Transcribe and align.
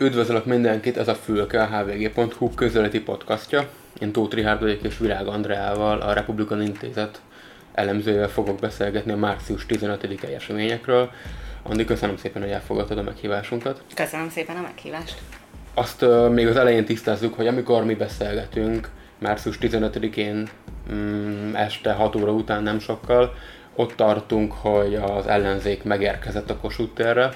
Üdvözlök 0.00 0.44
mindenkit, 0.44 0.96
ez 0.96 1.08
a 1.08 1.14
Fülke, 1.14 1.62
a 1.62 1.66
hvg.hu 1.66 2.54
közöleti 2.54 3.00
podcastja. 3.00 3.68
Én 3.98 4.12
Tóth 4.12 4.34
Rihárd 4.34 4.60
vagyok 4.60 4.82
és 4.82 4.98
Virág 4.98 5.26
Andreával, 5.26 6.00
a 6.00 6.12
Republikan 6.12 6.62
Intézet 6.62 7.20
elemzőjével 7.72 8.28
fogok 8.28 8.58
beszélgetni 8.58 9.12
a 9.12 9.16
március 9.16 9.66
15-i 9.68 10.34
eseményekről. 10.34 11.10
Andi, 11.62 11.84
köszönöm 11.84 12.16
szépen, 12.16 12.42
hogy 12.42 12.50
elfogadtad 12.50 12.98
a 12.98 13.02
meghívásunkat. 13.02 13.82
Köszönöm 13.94 14.30
szépen 14.30 14.56
a 14.56 14.60
meghívást. 14.60 15.18
Azt 15.74 16.02
uh, 16.02 16.28
még 16.28 16.46
az 16.46 16.56
elején 16.56 16.84
tisztázzuk, 16.84 17.34
hogy 17.34 17.46
amikor 17.46 17.84
mi 17.84 17.94
beszélgetünk, 17.94 18.88
március 19.18 19.58
15-én 19.60 20.48
mm, 20.92 21.54
este 21.54 21.92
6 21.92 22.16
óra 22.16 22.32
után 22.32 22.62
nem 22.62 22.78
sokkal, 22.78 23.34
ott 23.74 23.92
tartunk, 23.92 24.52
hogy 24.52 24.94
az 24.94 25.26
ellenzék 25.26 25.82
megérkezett 25.82 26.50
a 26.50 26.56
Kossuth 26.56 26.94
térre, 26.94 27.30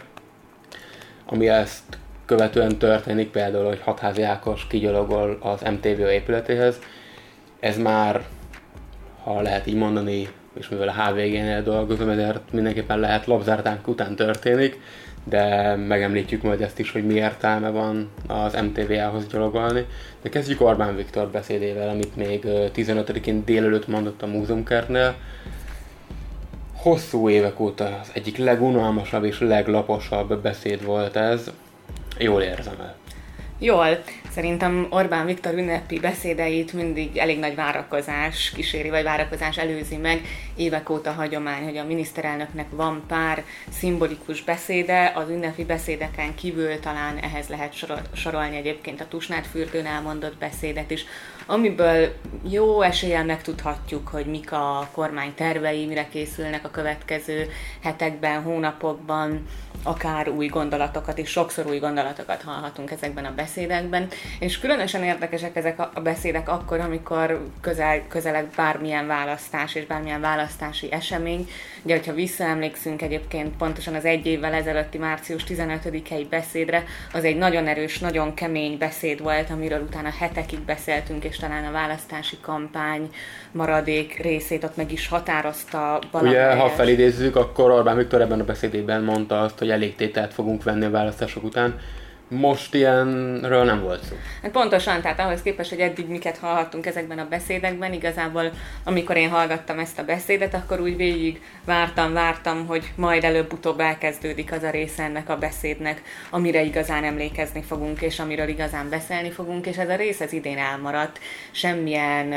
ami 1.26 1.48
ezt 1.48 2.02
követően 2.26 2.78
történik, 2.78 3.30
például, 3.30 3.66
hogy 3.66 3.80
Hatházi 3.80 4.22
Ákos 4.22 4.66
kigyalogol 4.66 5.38
az 5.40 5.60
MTV 5.60 6.00
épületéhez. 6.00 6.78
Ez 7.60 7.78
már, 7.78 8.24
ha 9.22 9.40
lehet 9.40 9.66
így 9.66 9.74
mondani, 9.74 10.28
és 10.58 10.68
mivel 10.68 10.88
a 10.88 10.92
HVG-nél 10.92 11.62
dolgozom, 11.62 12.08
ezért 12.08 12.52
mindenképpen 12.52 12.98
lehet 12.98 13.26
labzártánk 13.26 13.88
után 13.88 14.16
történik, 14.16 14.80
de 15.24 15.74
megemlítjük 15.76 16.42
majd 16.42 16.60
ezt 16.60 16.78
is, 16.78 16.92
hogy 16.92 17.06
mi 17.06 17.14
értelme 17.14 17.70
van 17.70 18.10
az 18.26 18.52
MTV-hoz 18.62 19.26
gyalogolni. 19.26 19.86
De 20.22 20.28
kezdjük 20.28 20.60
Orbán 20.60 20.96
Viktor 20.96 21.28
beszédével, 21.28 21.88
amit 21.88 22.16
még 22.16 22.42
15-én 22.74 23.44
délelőtt 23.44 23.86
mondott 23.86 24.22
a 24.22 24.26
múzeumkertnél. 24.26 25.14
Hosszú 26.76 27.28
évek 27.28 27.60
óta 27.60 27.84
az 27.84 28.10
egyik 28.12 28.36
legunalmasabb 28.36 29.24
és 29.24 29.40
leglaposabb 29.40 30.42
beszéd 30.42 30.84
volt 30.84 31.16
ez. 31.16 31.50
Jól 32.18 32.42
érzem 32.42 32.80
el. 32.80 32.96
Jól. 33.58 34.02
Szerintem 34.30 34.86
Orbán 34.90 35.26
Viktor 35.26 35.54
ünnepi 35.54 35.98
beszédeit 35.98 36.72
mindig 36.72 37.16
elég 37.16 37.38
nagy 37.38 37.54
várakozás 37.54 38.50
kíséri, 38.50 38.90
vagy 38.90 39.02
várakozás 39.02 39.56
előzi 39.56 39.96
meg. 39.96 40.20
Évek 40.56 40.90
óta 40.90 41.12
hagyomány, 41.12 41.64
hogy 41.64 41.76
a 41.76 41.84
miniszterelnöknek 41.84 42.66
van 42.70 43.02
pár 43.08 43.44
szimbolikus 43.70 44.42
beszéde, 44.42 45.12
az 45.14 45.28
ünnepi 45.28 45.64
beszédeken 45.64 46.34
kívül 46.34 46.80
talán 46.80 47.18
ehhez 47.18 47.48
lehet 47.48 47.74
sorolni 48.14 48.56
egyébként 48.56 49.00
a 49.00 49.08
Tusnád 49.08 49.44
fürdőn 49.44 49.86
elmondott 49.86 50.36
beszédet 50.36 50.90
is, 50.90 51.04
amiből 51.46 52.12
jó 52.50 52.82
eséllyel 52.82 53.24
megtudhatjuk, 53.24 54.08
hogy 54.08 54.26
mik 54.26 54.52
a 54.52 54.88
kormány 54.92 55.34
tervei, 55.34 55.86
mire 55.86 56.08
készülnek 56.08 56.64
a 56.64 56.70
következő 56.70 57.48
hetekben, 57.82 58.42
hónapokban, 58.42 59.46
akár 59.82 60.28
új 60.28 60.46
gondolatokat 60.46 61.18
és 61.18 61.30
sokszor 61.30 61.66
új 61.66 61.78
gondolatokat 61.78 62.42
hallhatunk 62.42 62.90
ezekben 62.90 63.24
a 63.24 63.34
beszédekben. 63.34 64.08
És 64.38 64.58
különösen 64.58 65.02
érdekesek 65.02 65.56
ezek 65.56 65.78
a 65.78 66.00
beszédek 66.00 66.48
akkor, 66.48 66.80
amikor 66.80 67.48
közel, 67.60 68.06
közeleg 68.08 68.46
bármilyen 68.56 69.06
választás 69.06 69.74
és 69.74 69.86
bármilyen 69.86 70.20
választási 70.20 70.92
esemény. 70.92 71.48
Ugye, 71.82 71.96
hogyha 71.96 72.12
visszaemlékszünk 72.12 73.02
egyébként 73.02 73.56
pontosan 73.56 73.94
az 73.94 74.04
egy 74.04 74.26
évvel 74.26 74.52
ezelőtti 74.52 74.98
március 74.98 75.44
15-i 75.48 76.26
beszédre, 76.30 76.84
az 77.12 77.24
egy 77.24 77.36
nagyon 77.36 77.66
erős, 77.66 77.98
nagyon 77.98 78.34
kemény 78.34 78.78
beszéd 78.78 79.22
volt, 79.22 79.50
amiről 79.50 79.80
utána 79.80 80.10
hetekig 80.18 80.60
beszéltünk, 80.60 81.24
és 81.24 81.33
talán 81.36 81.64
a 81.64 81.70
választási 81.70 82.36
kampány 82.40 83.10
maradék 83.52 84.18
részét 84.22 84.64
ott 84.64 84.76
meg 84.76 84.92
is 84.92 85.08
határozta 85.08 85.98
valamelyes. 86.10 86.54
Ugye, 86.54 86.60
ha 86.60 86.68
felidézzük, 86.68 87.36
akkor 87.36 87.70
Orbán 87.70 87.96
Viktor 87.96 88.20
ebben 88.20 88.40
a 88.40 88.44
beszédében 88.44 89.02
mondta 89.02 89.40
azt, 89.40 89.58
hogy 89.58 89.70
elég 89.70 89.94
tételt 89.94 90.34
fogunk 90.34 90.62
venni 90.62 90.84
a 90.84 90.90
választások 90.90 91.44
után, 91.44 91.78
most 92.28 92.74
ilyenről 92.74 93.64
nem 93.64 93.80
volt 93.80 94.02
szó. 94.04 94.14
Hát 94.42 94.50
pontosan, 94.50 95.00
tehát 95.00 95.20
ahhoz 95.20 95.42
képest, 95.42 95.70
hogy 95.70 95.80
eddig 95.80 96.08
miket 96.08 96.38
hallhattunk 96.38 96.86
ezekben 96.86 97.18
a 97.18 97.28
beszédekben, 97.28 97.92
igazából 97.92 98.52
amikor 98.84 99.16
én 99.16 99.30
hallgattam 99.30 99.78
ezt 99.78 99.98
a 99.98 100.04
beszédet, 100.04 100.54
akkor 100.54 100.80
úgy 100.80 100.96
végig 100.96 101.42
vártam, 101.64 102.12
vártam, 102.12 102.66
hogy 102.66 102.92
majd 102.96 103.24
előbb-utóbb 103.24 103.80
elkezdődik 103.80 104.52
az 104.52 104.62
a 104.62 104.70
része 104.70 105.02
ennek 105.02 105.28
a 105.28 105.38
beszédnek, 105.38 106.02
amire 106.30 106.62
igazán 106.62 107.04
emlékezni 107.04 107.62
fogunk, 107.62 108.02
és 108.02 108.18
amiről 108.18 108.48
igazán 108.48 108.88
beszélni 108.88 109.30
fogunk, 109.30 109.66
és 109.66 109.76
ez 109.76 109.88
a 109.88 109.96
rész 109.96 110.20
ez 110.20 110.32
idén 110.32 110.58
elmaradt. 110.58 111.18
Semmilyen, 111.50 112.34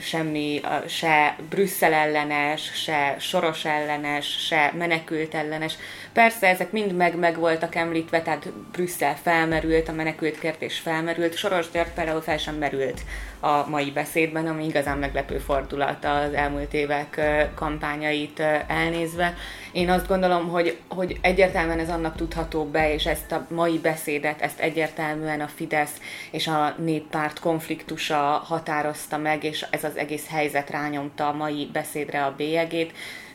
semmi, 0.00 0.60
se 0.86 1.36
Brüsszel 1.50 1.92
ellenes, 1.92 2.70
se 2.74 3.16
Soros 3.18 3.64
ellenes, 3.64 4.26
se 4.46 4.72
menekült 4.78 5.34
ellenes. 5.34 5.74
Persze 6.12 6.46
ezek 6.48 6.72
mind 6.72 6.92
meg, 6.92 7.18
meg 7.18 7.38
voltak 7.38 7.74
említve, 7.74 8.22
tehát 8.22 8.48
Brüsszel 8.72 9.11
felmerült, 9.14 9.88
a 9.88 9.92
menekült 9.92 10.38
kérdés 10.38 10.78
felmerült, 10.78 11.36
Soros 11.36 11.70
György 11.70 11.92
például 11.94 12.20
fel 12.20 12.38
sem 12.38 12.54
merült 12.54 13.00
a 13.40 13.68
mai 13.68 13.90
beszédben, 13.90 14.46
ami 14.46 14.66
igazán 14.66 14.98
meglepő 14.98 15.38
fordulat 15.38 16.04
az 16.04 16.32
elmúlt 16.32 16.74
évek 16.74 17.20
kampányait 17.54 18.40
elnézve. 18.66 19.34
Én 19.72 19.90
azt 19.90 20.08
gondolom, 20.08 20.48
hogy, 20.48 20.78
hogy 20.88 21.18
egyértelműen 21.20 21.78
ez 21.78 21.88
annak 21.88 22.16
tudható 22.16 22.64
be, 22.64 22.92
és 22.92 23.06
ezt 23.06 23.32
a 23.32 23.46
mai 23.50 23.78
beszédet, 23.78 24.40
ezt 24.40 24.60
egyértelműen 24.60 25.40
a 25.40 25.46
Fidesz 25.46 26.00
és 26.30 26.46
a 26.46 26.74
néppárt 26.78 27.38
konfliktusa 27.38 28.16
határozta 28.44 29.16
meg, 29.16 29.44
és 29.44 29.66
ez 29.70 29.84
az 29.84 29.96
egész 29.96 30.28
helyzet 30.28 30.70
rányomta 30.70 31.28
a 31.28 31.32
mai 31.32 31.68
beszédre 31.72 32.24
a 32.24 32.34
bélyegét 32.36 32.92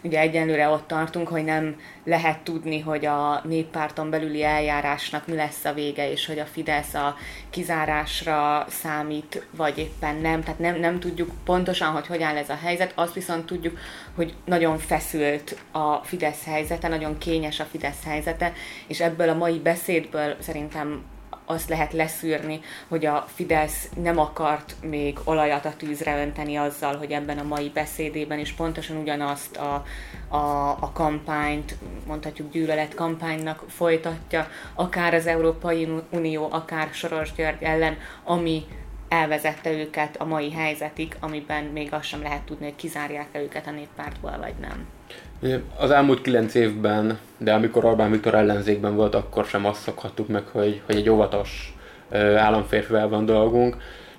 ugye 0.08 0.20
egyenlőre 0.20 0.70
ott 0.70 0.88
tartunk, 0.88 1.28
hogy 1.28 1.44
nem 1.44 1.76
lehet 2.04 2.40
tudni, 2.40 2.80
hogy 2.80 3.06
a 3.06 3.42
néppárton 3.44 4.10
belüli 4.10 4.44
eljárásnak 4.44 5.28
mi 5.28 5.36
lesz 5.36 5.66
a 5.66 5.74
vége, 5.74 6.12
és 6.12 6.26
hogy 6.26 6.40
a 6.40 6.46
Fidesz 6.46 6.94
a 6.94 7.16
kizárásra 7.50 8.66
számít, 8.70 9.48
vagy 9.52 9.78
éppen 9.78 10.16
nem. 10.16 10.44
Tehát 10.44 10.60
nem, 10.60 10.80
nem 10.80 11.00
tudjuk 11.00 11.32
pontosan, 11.46 11.92
hogy 11.92 12.08
hogyan 12.08 12.34
lesz 12.34 12.50
a 12.50 12.60
helyzet, 12.64 12.92
azt 12.96 13.14
viszont 13.14 13.46
tudjuk, 13.46 13.80
hogy 14.16 14.34
nagyon 14.46 14.78
feszült 14.78 15.58
a 15.72 15.94
Fidesz 15.96 16.27
helyzete, 16.44 16.88
nagyon 16.88 17.18
kényes 17.18 17.60
a 17.60 17.66
Fidesz 17.66 18.04
helyzete, 18.06 18.54
és 18.88 19.00
ebből 19.00 19.30
a 19.30 19.34
mai 19.34 19.60
beszédből 19.60 20.36
szerintem 20.40 21.04
azt 21.50 21.70
lehet 21.70 21.94
leszűrni, 21.94 22.60
hogy 22.88 23.06
a 23.06 23.28
Fidesz 23.34 23.90
nem 24.02 24.20
akart 24.20 24.76
még 24.82 25.20
olajat 25.24 25.66
a 25.66 25.74
tűzre 25.78 26.22
önteni 26.22 26.56
azzal, 26.56 26.98
hogy 26.98 27.12
ebben 27.12 27.38
a 27.38 27.44
mai 27.44 27.72
beszédében 27.74 28.40
is 28.40 28.52
pontosan 28.52 28.98
ugyanazt 28.98 29.58
a, 29.58 29.84
a, 30.28 30.70
a 30.70 30.92
kampányt, 30.94 31.76
mondhatjuk 32.08 32.52
gyűlölet 32.52 32.94
kampánynak 32.94 33.64
folytatja, 33.68 34.48
akár 34.74 35.14
az 35.14 35.28
Európai 35.28 35.88
Unió, 36.10 36.48
akár 36.52 36.90
Soros 36.92 37.34
György 37.34 37.64
ellen, 37.64 37.98
ami 38.24 38.66
elvezette 39.10 39.72
őket 39.72 40.16
a 40.18 40.26
mai 40.26 40.52
helyzetig, 40.52 41.16
amiben 41.20 41.64
még 41.64 41.94
azt 41.94 42.08
sem 42.08 42.22
lehet 42.22 42.42
tudni, 42.42 42.66
hogy 42.66 42.76
kizárják-e 42.76 43.42
őket 43.42 43.68
a 43.68 43.72
néppártból, 43.72 44.38
vagy 44.40 44.54
nem. 44.62 44.86
Az 45.78 45.92
elmúlt 45.92 46.22
kilenc 46.22 46.54
évben, 46.54 47.20
de 47.38 47.54
amikor 47.54 47.86
Orbán 47.86 48.12
Viktor 48.12 48.34
ellenzékben 48.34 48.96
volt, 48.96 49.16
akkor 49.16 49.46
sem 49.46 49.66
azt 49.66 49.82
szokhattuk 49.82 50.28
meg, 50.28 50.44
hogy, 50.52 50.82
hogy 50.86 50.96
egy 50.96 51.10
óvatos 51.10 51.76
államférfivel 52.36 53.08
van 53.08 53.26
dolgunk. 53.26 53.78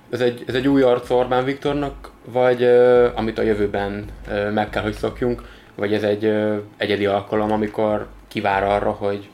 Ez 0.09 0.21
egy, 0.21 0.43
ez 0.47 0.55
egy 0.55 0.67
új 0.67 0.81
arc 0.81 1.09
Orbán 1.09 1.43
Viktornak, 1.43 2.11
vagy 2.25 2.63
amit 3.15 3.37
a 3.37 3.41
jövőben 3.41 4.05
meg 4.53 4.69
kell, 4.69 4.83
hogy 4.83 4.93
szokjunk, 4.93 5.43
vagy 5.75 5.93
ez 5.93 6.03
egy 6.03 6.33
egyedi 6.77 7.05
alkalom, 7.05 7.51
amikor 7.51 8.07
kivár 8.27 8.63
arra, 8.63 8.91
hogy, 8.91 9.29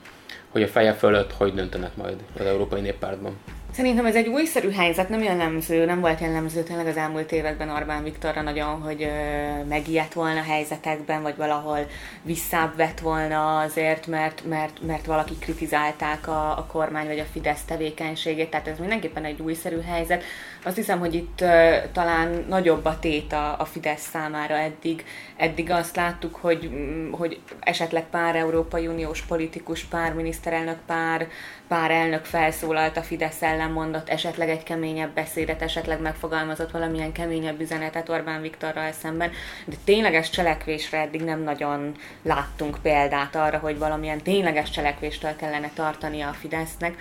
hogy 0.49 0.63
a 0.63 0.67
feje 0.67 0.93
fölött 0.93 1.31
hogy 1.31 1.53
döntenek 1.53 1.95
majd 1.95 2.15
az 2.39 2.45
Európai 2.45 2.81
Néppártban? 2.81 3.37
Szerintem 3.75 4.05
ez 4.05 4.15
egy 4.15 4.27
újszerű 4.27 4.71
helyzet, 4.71 5.09
nem 5.09 5.23
jellemző, 5.23 5.85
nem 5.85 5.99
volt 5.99 6.19
jellemző 6.19 6.63
tényleg 6.63 6.87
az 6.87 6.97
elmúlt 6.97 7.31
években 7.31 7.69
Orbán 7.69 8.03
Viktorra 8.03 8.41
nagyon, 8.41 8.81
hogy 8.81 9.03
ö, 9.03 9.63
megijedt 9.63 10.13
volna 10.13 10.41
helyzetekben, 10.41 11.21
vagy 11.21 11.35
valahol 11.35 11.79
visszább 12.21 12.75
vett 12.75 12.99
volna 12.99 13.59
azért, 13.59 14.07
mert, 14.07 14.45
mert, 14.45 14.81
mert 14.81 15.05
valaki 15.05 15.33
kritizálták 15.39 16.27
a, 16.27 16.57
a 16.57 16.65
kormány 16.71 17.07
vagy 17.07 17.19
a 17.19 17.25
Fidesz 17.31 17.63
tevékenységét, 17.63 18.49
tehát 18.49 18.67
ez 18.67 18.79
mindenképpen 18.79 19.25
egy 19.25 19.41
újszerű 19.41 19.81
helyzet. 19.81 20.23
Azt 20.63 20.75
hiszem, 20.75 20.99
hogy 20.99 21.13
itt 21.13 21.41
ö, 21.41 21.75
talán 21.91 22.45
nagyobb 22.49 22.85
a 22.85 22.99
tét 22.99 23.33
a, 23.33 23.59
a 23.59 23.65
Fidesz 23.65 24.09
számára 24.11 24.55
eddig. 24.55 25.05
Eddig 25.37 25.71
azt 25.71 25.95
láttuk, 25.95 26.35
hogy, 26.35 26.69
hogy 27.11 27.39
esetleg 27.59 28.03
pár 28.03 28.35
Európai 28.35 28.87
Uniós 28.87 29.21
politikus, 29.21 29.83
pár 29.83 30.13
miniszterelnök, 30.13 30.77
pár, 30.85 31.27
pár 31.67 31.91
elnök 31.91 32.25
felszólalt 32.25 32.97
a 32.97 33.01
Fidesz 33.01 33.41
ellen, 33.41 33.64
ellen 33.65 33.77
mondott 33.77 34.09
esetleg 34.09 34.49
egy 34.49 34.63
keményebb 34.63 35.13
beszédet, 35.13 35.61
esetleg 35.61 36.01
megfogalmazott 36.01 36.71
valamilyen 36.71 37.11
keményebb 37.11 37.59
üzenetet 37.59 38.09
Orbán 38.09 38.41
Viktorral 38.41 38.91
szemben, 38.91 39.31
de 39.65 39.75
tényleges 39.83 40.29
cselekvésre 40.29 40.99
eddig 40.99 41.21
nem 41.21 41.41
nagyon 41.41 41.91
láttunk 42.21 42.77
példát 42.81 43.35
arra, 43.35 43.57
hogy 43.57 43.77
valamilyen 43.77 44.21
tényleges 44.21 44.69
cselekvéstől 44.69 45.35
kellene 45.35 45.71
tartani 45.73 46.21
a 46.21 46.33
Fidesznek. 46.33 46.95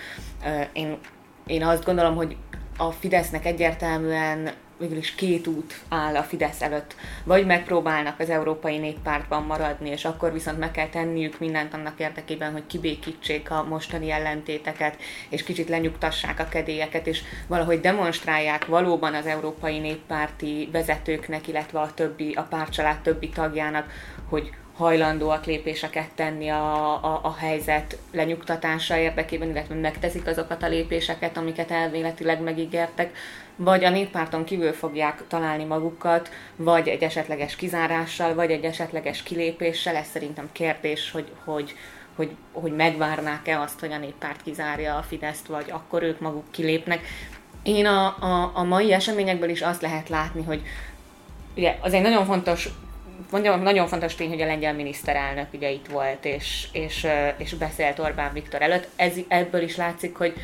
Én, 0.73 0.99
én 1.47 1.65
azt 1.65 1.85
gondolom, 1.85 2.15
hogy 2.15 2.37
a 2.77 2.91
Fidesznek 2.91 3.47
egyértelműen 3.47 4.51
végül 4.79 4.97
is 4.97 5.15
két 5.15 5.47
út 5.47 5.81
áll 5.89 6.17
a 6.17 6.23
Fidesz 6.23 6.63
előtt. 6.63 6.95
Vagy 7.25 7.47
megpróbálnak 7.47 8.21
az 8.21 8.31
Európai 8.31 8.79
Néppártban 8.79 9.43
maradni, 9.43 9.89
és 9.91 10.05
akkor 10.05 10.33
viszont 10.33 10.59
meg 10.59 10.71
kell 10.71 10.89
tenniük 10.89 11.39
mindent 11.39 11.75
annak 11.75 12.01
érdekében, 12.01 12.53
hogy 12.53 12.67
kibékítsék 12.67 13.51
a 13.51 13.65
mostani 13.69 14.11
ellentéteket, 14.11 14.97
és 15.29 15.43
kicsit 15.43 15.69
lenyugtassák 15.69 16.41
a 16.41 16.49
kedélyeket, 16.49 17.07
és 17.07 17.23
valahogy 17.47 17.81
demonstrálják 17.81 18.67
valóban 18.67 19.15
az 19.15 19.27
Európai 19.27 19.79
Néppárti 19.79 20.69
vezetőknek, 20.73 21.49
illetve 21.49 21.81
a 21.81 21.95
többi, 21.95 22.33
a 22.33 22.43
pártcsalád 22.43 23.01
többi 23.01 23.29
tagjának, 23.29 23.91
hogy 24.29 24.53
hajlandóak 24.77 25.45
lépéseket 25.45 26.11
tenni 26.15 26.49
a, 26.49 26.95
a, 27.05 27.21
a 27.23 27.35
helyzet 27.39 27.99
lenyugtatása 28.13 28.97
érdekében, 28.97 29.49
illetve 29.49 29.75
megteszik 29.75 30.27
azokat 30.27 30.63
a 30.63 30.69
lépéseket, 30.69 31.37
amiket 31.37 31.71
elvéletileg 31.71 32.43
megígértek, 32.43 33.17
vagy 33.57 33.85
a 33.85 33.91
néppárton 33.91 34.45
kívül 34.45 34.73
fogják 34.73 35.23
találni 35.29 35.65
magukat, 35.65 36.31
vagy 36.57 36.89
egy 36.89 37.03
esetleges 37.03 37.57
kizárással, 37.57 38.35
vagy 38.35 38.51
egy 38.51 38.65
esetleges 38.65 39.23
kilépéssel. 39.23 39.97
Ez 39.97 40.07
szerintem 40.07 40.49
kérdés, 40.53 41.11
hogy, 41.11 41.33
hogy, 41.45 41.75
hogy, 42.17 42.31
hogy 42.53 42.73
megvárnák-e 42.73 43.61
azt, 43.61 43.81
hogy 43.81 43.93
a 43.93 43.99
néppárt 43.99 44.43
kizárja 44.43 44.97
a 44.97 45.03
Fideszt, 45.03 45.47
vagy 45.47 45.71
akkor 45.71 46.03
ők 46.03 46.21
maguk 46.21 46.51
kilépnek. 46.51 47.01
Én 47.63 47.87
a, 47.87 48.07
a, 48.07 48.51
a 48.55 48.63
mai 48.63 48.93
eseményekből 48.93 49.49
is 49.49 49.61
azt 49.63 49.83
lehet 49.83 50.09
látni, 50.09 50.43
hogy 50.43 50.63
ugye 51.57 51.77
az 51.81 51.93
egy 51.93 52.03
nagyon 52.03 52.25
fontos 52.25 52.69
mondjam, 53.31 53.63
nagyon 53.63 53.87
fontos 53.87 54.15
tény, 54.15 54.29
hogy 54.29 54.41
a 54.41 54.47
lengyel 54.47 54.75
miniszterelnök 54.75 55.53
ugye 55.53 55.71
itt 55.71 55.87
volt, 55.87 56.25
és, 56.25 56.69
és, 56.73 57.07
és 57.37 57.55
beszélt 57.55 57.99
Orbán 57.99 58.33
Viktor 58.33 58.63
előtt. 58.63 58.89
Ez, 58.97 59.13
ebből 59.29 59.63
is 59.63 59.77
látszik, 59.77 60.17
hogy, 60.17 60.35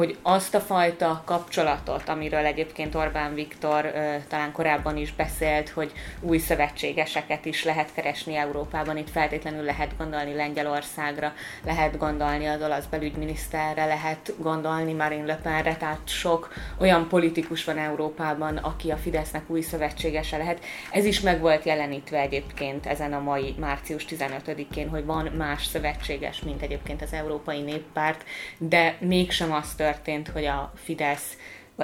hogy 0.00 0.16
azt 0.22 0.54
a 0.54 0.60
fajta 0.60 1.22
kapcsolatot, 1.24 2.08
amiről 2.08 2.44
egyébként 2.44 2.94
Orbán 2.94 3.34
Viktor 3.34 3.84
ö, 3.84 4.14
talán 4.28 4.52
korábban 4.52 4.96
is 4.96 5.14
beszélt, 5.14 5.68
hogy 5.68 5.92
új 6.20 6.38
szövetségeseket 6.38 7.44
is 7.44 7.64
lehet 7.64 7.92
keresni 7.94 8.36
Európában, 8.36 8.96
itt 8.96 9.10
feltétlenül 9.10 9.62
lehet 9.64 9.96
gondolni 9.98 10.34
Lengyelországra, 10.34 11.32
lehet 11.64 11.98
gondolni 11.98 12.46
az 12.46 12.62
olasz 12.62 12.84
belügyminiszterre, 12.84 13.86
lehet 13.86 14.32
gondolni 14.38 14.92
Marine 14.92 15.26
Le 15.26 15.36
Penre, 15.36 15.76
tehát 15.76 16.00
sok 16.04 16.52
olyan 16.78 17.08
politikus 17.08 17.64
van 17.64 17.78
Európában, 17.78 18.56
aki 18.56 18.90
a 18.90 18.96
Fidesznek 18.96 19.50
új 19.50 19.60
szövetségese 19.60 20.36
lehet. 20.36 20.64
Ez 20.92 21.04
is 21.04 21.20
meg 21.20 21.40
volt 21.40 21.64
jelenítve 21.64 22.18
egyébként 22.18 22.86
ezen 22.86 23.12
a 23.12 23.20
mai 23.20 23.54
március 23.58 24.04
15-én, 24.08 24.88
hogy 24.88 25.04
van 25.04 25.24
más 25.36 25.66
szövetséges, 25.66 26.42
mint 26.42 26.62
egyébként 26.62 27.02
az 27.02 27.12
Európai 27.12 27.60
Néppárt, 27.60 28.24
de 28.58 28.96
mégsem 29.00 29.52
azt 29.52 29.80
történt, 29.90 30.28
hogy 30.28 30.44
a 30.44 30.72
Fidesz 30.74 31.36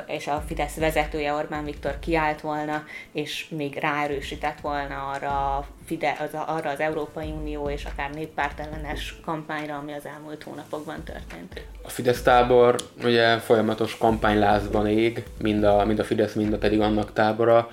és 0.06 0.26
a 0.26 0.44
Fidesz 0.47 0.75
vezetője 0.75 1.32
Orbán 1.32 1.64
Viktor 1.64 1.99
kiállt 1.99 2.41
volna, 2.41 2.85
és 3.12 3.47
még 3.49 3.79
ráerősített 3.81 4.61
volna 4.61 5.11
arra, 5.14 5.67
Fide, 5.85 6.17
az, 6.20 6.41
arra 6.47 6.70
az 6.70 6.81
Európai 6.81 7.31
Unió 7.31 7.69
és 7.69 7.85
akár 7.85 8.11
néppárt 8.11 8.61
ellenes 8.61 9.17
kampányra, 9.25 9.76
ami 9.76 9.93
az 9.93 10.06
elmúlt 10.06 10.43
hónapokban 10.43 11.03
történt. 11.05 11.61
A 11.82 11.88
Fidesz 11.88 12.23
tábor 12.23 12.76
ugye 13.05 13.38
folyamatos 13.38 13.97
kampánylázban 13.99 14.87
ég, 14.87 15.23
mind 15.43 15.64
a, 15.64 15.85
mind 15.85 15.99
a 15.99 16.05
Fidesz, 16.05 16.35
mind 16.35 16.52
a 16.52 16.59
pedig 16.59 16.81
annak 16.81 17.12
tábora. 17.12 17.70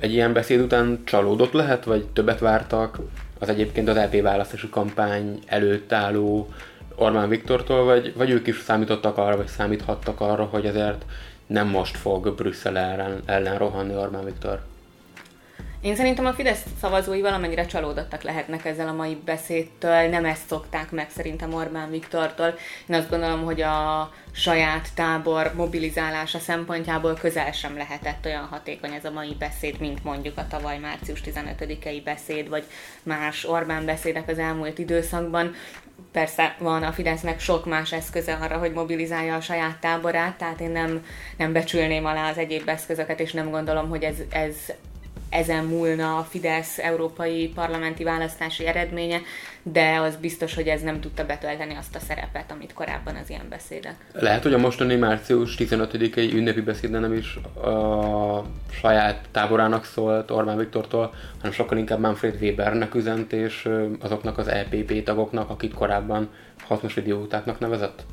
Egy 0.00 0.12
ilyen 0.12 0.32
beszéd 0.32 0.60
után 0.60 1.02
csalódott 1.04 1.52
lehet, 1.52 1.84
vagy 1.84 2.06
többet 2.06 2.38
vártak 2.38 2.98
az 3.38 3.48
egyébként 3.48 3.88
az 3.88 3.96
EP 3.96 4.20
választási 4.20 4.68
kampány 4.68 5.38
előtt 5.46 5.92
álló 5.92 6.48
Orbán 6.96 7.28
Viktortól, 7.28 7.84
vagy, 7.84 8.14
vagy 8.16 8.30
ők 8.30 8.46
is 8.46 8.60
számítottak 8.60 9.18
arra, 9.18 9.36
vagy 9.36 9.46
számíthattak 9.46 10.20
arra, 10.20 10.44
hogy 10.44 10.66
ezért 10.66 11.04
nem 11.46 11.68
most 11.68 11.96
fog 11.96 12.34
Brüsszel 12.34 12.78
ellen, 12.78 13.22
ellen 13.26 13.58
rohanni 13.58 13.94
Orbán 13.94 14.24
Viktor? 14.24 14.60
Én 15.84 15.96
szerintem 15.96 16.26
a 16.26 16.32
Fidesz 16.32 16.62
szavazói 16.80 17.20
valamennyire 17.20 17.66
csalódottak 17.66 18.22
lehetnek 18.22 18.64
ezzel 18.64 18.88
a 18.88 18.92
mai 18.92 19.18
beszédtől, 19.24 20.08
nem 20.08 20.24
ezt 20.24 20.46
szokták 20.46 20.90
meg 20.90 21.10
szerintem 21.10 21.54
Orbán 21.54 21.90
Viktortól. 21.90 22.54
Én 22.86 22.96
azt 22.96 23.10
gondolom, 23.10 23.44
hogy 23.44 23.60
a 23.60 24.10
saját 24.32 24.88
tábor 24.94 25.52
mobilizálása 25.54 26.38
szempontjából 26.38 27.14
közel 27.14 27.52
sem 27.52 27.76
lehetett 27.76 28.24
olyan 28.24 28.46
hatékony 28.50 28.92
ez 28.92 29.04
a 29.04 29.10
mai 29.10 29.36
beszéd, 29.38 29.80
mint 29.80 30.04
mondjuk 30.04 30.38
a 30.38 30.46
tavaly 30.46 30.78
március 30.78 31.20
15-i 31.24 32.00
beszéd, 32.04 32.48
vagy 32.48 32.64
más 33.02 33.44
Orbán 33.44 33.84
beszédek 33.84 34.28
az 34.28 34.38
elmúlt 34.38 34.78
időszakban. 34.78 35.54
Persze 36.12 36.56
van 36.58 36.82
a 36.82 36.92
Fidesznek 36.92 37.40
sok 37.40 37.66
más 37.66 37.92
eszköze 37.92 38.34
arra, 38.34 38.58
hogy 38.58 38.72
mobilizálja 38.72 39.34
a 39.34 39.40
saját 39.40 39.78
táborát, 39.78 40.38
tehát 40.38 40.60
én 40.60 40.70
nem, 40.70 41.04
nem 41.36 41.52
becsülném 41.52 42.04
alá 42.04 42.30
az 42.30 42.38
egyéb 42.38 42.68
eszközöket, 42.68 43.20
és 43.20 43.32
nem 43.32 43.50
gondolom, 43.50 43.88
hogy 43.88 44.02
ez, 44.02 44.16
ez 44.30 44.56
ezen 45.34 45.64
múlna 45.64 46.18
a 46.18 46.22
Fidesz 46.22 46.78
európai 46.78 47.48
parlamenti 47.54 48.04
választási 48.04 48.66
eredménye, 48.66 49.20
de 49.62 49.98
az 50.00 50.16
biztos, 50.16 50.54
hogy 50.54 50.68
ez 50.68 50.82
nem 50.82 51.00
tudta 51.00 51.26
betölteni 51.26 51.74
azt 51.74 51.96
a 51.96 51.98
szerepet, 51.98 52.50
amit 52.50 52.72
korábban 52.72 53.16
az 53.16 53.30
ilyen 53.30 53.46
beszédek. 53.48 53.94
Lehet, 54.12 54.42
hogy 54.42 54.54
a 54.54 54.58
mostani 54.58 54.94
március 54.94 55.54
15-i 55.58 56.34
ünnepi 56.34 56.60
beszédben 56.60 57.00
nem 57.00 57.12
is 57.12 57.36
a 57.62 58.44
saját 58.70 59.24
táborának 59.30 59.84
szólt 59.84 60.30
Orbán 60.30 60.58
Viktortól, 60.58 61.14
hanem 61.36 61.52
sokkal 61.52 61.78
inkább 61.78 62.00
Manfred 62.00 62.42
Webernek 62.42 62.94
üzent, 62.94 63.32
és 63.32 63.68
azoknak 64.00 64.38
az 64.38 64.48
EPP 64.48 65.02
tagoknak, 65.02 65.50
akik 65.50 65.74
korábban 65.74 66.28
hasznos 66.66 66.96
idiótáknak 66.96 67.58
nevezett? 67.58 68.04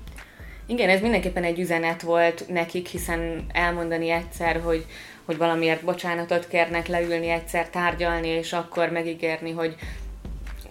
Igen, 0.65 0.89
ez 0.89 1.01
mindenképpen 1.01 1.43
egy 1.43 1.59
üzenet 1.59 2.01
volt 2.01 2.45
nekik, 2.47 2.87
hiszen 2.87 3.45
elmondani 3.53 4.09
egyszer, 4.09 4.61
hogy 4.63 4.85
hogy 5.31 5.39
valamiért 5.39 5.83
bocsánatot 5.83 6.47
kérnek 6.47 6.87
leülni 6.87 7.29
egyszer 7.29 7.69
tárgyalni, 7.69 8.27
és 8.27 8.53
akkor 8.53 8.89
megígérni, 8.89 9.51
hogy 9.51 9.75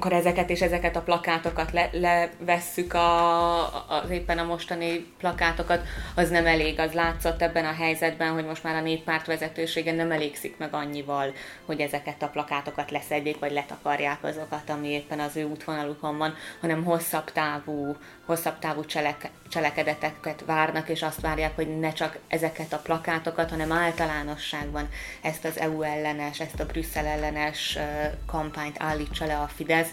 akkor 0.01 0.13
ezeket 0.13 0.51
és 0.51 0.61
ezeket 0.61 0.97
a 0.97 1.01
plakátokat 1.01 1.73
le, 1.73 1.91
levesszük, 1.93 2.95
a, 2.95 3.63
az 4.03 4.11
éppen 4.11 4.39
a 4.39 4.45
mostani 4.45 5.07
plakátokat, 5.19 5.83
az 6.15 6.31
nem 6.31 6.47
elég. 6.47 6.79
Az 6.79 6.93
látszott 6.93 7.43
ebben 7.43 7.65
a 7.65 7.73
helyzetben, 7.73 8.33
hogy 8.33 8.45
most 8.45 8.63
már 8.63 8.75
a 8.75 8.81
néppárt 8.81 9.27
vezetősége 9.27 9.93
nem 9.93 10.11
elégszik 10.11 10.57
meg 10.59 10.75
annyival, 10.75 11.33
hogy 11.65 11.81
ezeket 11.81 12.23
a 12.23 12.29
plakátokat 12.29 12.91
leszedjék, 12.91 13.39
vagy 13.39 13.53
letakarják 13.53 14.25
azokat, 14.25 14.71
ami 14.71 14.89
éppen 14.89 15.21
az 15.21 15.37
ő 15.37 15.45
útvonalukon 15.45 16.19
van, 16.19 16.35
hanem 16.61 16.85
hosszabb 16.85 17.33
távú, 17.33 17.97
hosszabb 18.31 18.59
távú 18.59 18.85
cselek, 18.85 19.31
cselekedeteket 19.49 20.43
várnak, 20.47 20.89
és 20.89 21.03
azt 21.03 21.21
várják, 21.21 21.55
hogy 21.55 21.79
ne 21.79 21.93
csak 21.93 22.19
ezeket 22.29 22.73
a 22.73 22.79
plakátokat, 22.79 23.51
hanem 23.51 23.73
általánosságban 23.73 24.89
ezt 25.23 25.45
az 25.45 25.59
EU 25.59 25.83
ellenes, 25.83 26.41
ezt 26.41 26.61
a 26.61 26.67
Brüsszel 26.67 27.07
ellenes 27.07 27.79
kampányt 28.27 28.77
állítsa 28.79 29.27
le 29.27 29.37
a 29.37 29.51
Fidesz, 29.55 29.91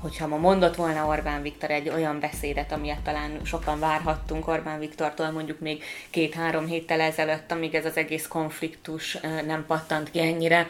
hogyha 0.00 0.26
ma 0.26 0.36
mondott 0.36 0.76
volna 0.76 1.06
Orbán 1.06 1.42
Viktor 1.42 1.70
egy 1.70 1.88
olyan 1.88 2.20
beszédet, 2.20 2.72
amilyet 2.72 3.00
talán 3.00 3.40
sokan 3.44 3.78
várhattunk 3.78 4.48
Orbán 4.48 4.78
Viktortól 4.78 5.30
mondjuk 5.30 5.60
még 5.60 5.82
két-három 6.10 6.66
héttel 6.66 7.00
ezelőtt, 7.00 7.52
amíg 7.52 7.74
ez 7.74 7.84
az 7.84 7.96
egész 7.96 8.26
konfliktus 8.26 9.18
nem 9.46 9.64
pattant 9.66 10.10
ki 10.10 10.20
ennyire, 10.20 10.66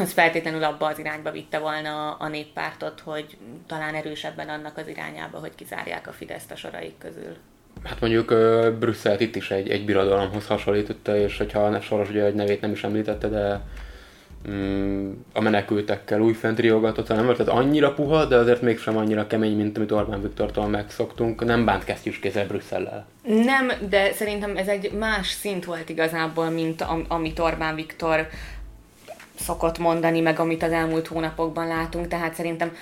az 0.00 0.12
feltétlenül 0.12 0.64
abba 0.64 0.86
az 0.86 0.98
irányba 0.98 1.30
vitte 1.30 1.58
volna 1.58 2.12
a 2.12 2.28
néppártot, 2.28 3.00
hogy 3.04 3.36
talán 3.66 3.94
erősebben 3.94 4.48
annak 4.48 4.78
az 4.78 4.88
irányába, 4.88 5.38
hogy 5.38 5.54
kizárják 5.54 6.08
a 6.08 6.12
Fideszt 6.12 6.50
a 6.50 6.56
soraik 6.56 6.98
közül. 6.98 7.36
Hát 7.84 8.00
mondjuk 8.00 8.30
uh, 8.30 8.70
Brüsszelt 8.70 9.20
itt 9.20 9.36
is 9.36 9.50
egy, 9.50 9.70
egy 9.70 9.84
birodalomhoz 9.84 10.46
hasonlította, 10.46 11.16
és 11.16 11.38
hogyha 11.38 11.80
Soros 11.80 12.08
ugye 12.08 12.24
egy 12.24 12.34
nevét 12.34 12.60
nem 12.60 12.70
is 12.70 12.84
említette, 12.84 13.28
de 13.28 13.60
um, 14.46 15.24
a 15.32 15.40
menekültekkel 15.40 16.20
újfent 16.20 16.58
riogatott, 16.58 17.08
nem 17.08 17.24
volt 17.24 17.40
ez 17.40 17.48
annyira 17.48 17.94
puha, 17.94 18.24
de 18.24 18.36
azért 18.36 18.62
mégsem 18.62 18.96
annyira 18.96 19.26
kemény, 19.26 19.56
mint 19.56 19.76
amit 19.76 19.92
Orbán 19.92 20.22
Viktortól 20.22 20.68
megszoktunk. 20.68 21.44
Nem 21.44 21.64
bánt 21.64 21.84
kesztyűs 21.84 22.18
kézzel 22.18 22.46
Brüsszellel. 22.46 23.06
Nem, 23.22 23.72
de 23.88 24.12
szerintem 24.12 24.56
ez 24.56 24.68
egy 24.68 24.92
más 24.92 25.26
szint 25.30 25.64
volt 25.64 25.88
igazából, 25.88 26.50
mint 26.50 26.82
am- 26.82 27.04
amit 27.08 27.38
Orbán 27.38 27.74
Viktor 27.74 28.28
szokott 29.42 29.78
mondani, 29.78 30.20
meg 30.20 30.38
amit 30.38 30.62
az 30.62 30.72
elmúlt 30.72 31.06
hónapokban 31.06 31.66
látunk, 31.66 32.08
tehát 32.08 32.34
szerintem 32.34 32.72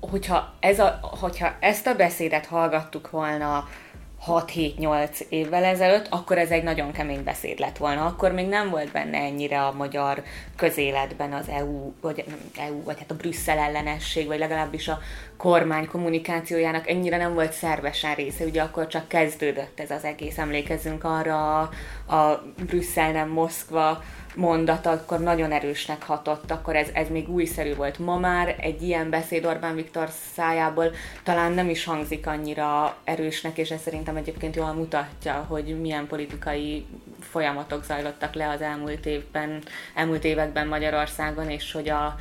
hogyha, 0.00 0.52
ez 0.60 0.78
a, 0.78 0.98
hogyha 1.20 1.54
ezt 1.60 1.86
a 1.86 1.94
beszédet 1.94 2.46
hallgattuk 2.46 3.10
volna 3.10 3.68
6-7-8 4.26 5.20
évvel 5.28 5.64
ezelőtt, 5.64 6.06
akkor 6.10 6.38
ez 6.38 6.50
egy 6.50 6.62
nagyon 6.62 6.92
kemény 6.92 7.24
beszéd 7.24 7.58
lett 7.58 7.76
volna. 7.76 8.06
Akkor 8.06 8.32
még 8.32 8.48
nem 8.48 8.70
volt 8.70 8.92
benne 8.92 9.18
ennyire 9.18 9.62
a 9.62 9.72
magyar 9.72 10.22
közéletben 10.56 11.32
az 11.32 11.48
EU, 11.48 11.92
vagy 12.00 12.24
EU, 12.56 12.82
vagy 12.82 12.98
hát 12.98 13.10
a 13.10 13.14
Brüsszel 13.14 13.58
ellenesség, 13.58 14.26
vagy 14.26 14.38
legalábbis 14.38 14.88
a 14.88 14.98
kormány 15.36 15.86
kommunikációjának 15.86 16.88
ennyire 16.88 17.16
nem 17.16 17.34
volt 17.34 17.52
szervesen 17.52 18.14
része. 18.14 18.44
Ugye 18.44 18.62
akkor 18.62 18.86
csak 18.86 19.08
kezdődött 19.08 19.80
ez 19.80 19.90
az 19.90 20.04
egész, 20.04 20.38
emlékezzünk 20.38 21.04
arra 21.04 21.60
a, 21.60 21.70
a 22.14 22.42
Brüsszel 22.66 23.12
nem 23.12 23.28
Moszkva 23.28 24.02
mondat 24.38 24.86
akkor 24.86 25.20
nagyon 25.20 25.52
erősnek 25.52 26.02
hatott, 26.02 26.50
akkor 26.50 26.76
ez, 26.76 26.88
ez 26.92 27.08
még 27.08 27.28
újszerű 27.28 27.74
volt. 27.74 27.98
Ma 27.98 28.18
már 28.18 28.56
egy 28.60 28.82
ilyen 28.82 29.10
beszéd 29.10 29.44
Orbán 29.44 29.74
Viktor 29.74 30.08
szájából 30.34 30.90
talán 31.22 31.52
nem 31.52 31.68
is 31.68 31.84
hangzik 31.84 32.26
annyira 32.26 32.96
erősnek, 33.04 33.58
és 33.58 33.70
ez 33.70 33.80
szerintem 33.80 34.16
egyébként 34.16 34.56
jól 34.56 34.72
mutatja, 34.72 35.44
hogy 35.48 35.80
milyen 35.80 36.06
politikai 36.06 36.86
folyamatok 37.20 37.84
zajlottak 37.84 38.34
le 38.34 38.48
az 38.48 38.60
elmúlt 38.60 39.06
évben, 39.06 39.62
elmúlt 39.94 40.24
években 40.24 40.66
Magyarországon, 40.66 41.50
és 41.50 41.72
hogy 41.72 41.88
a 41.88 42.16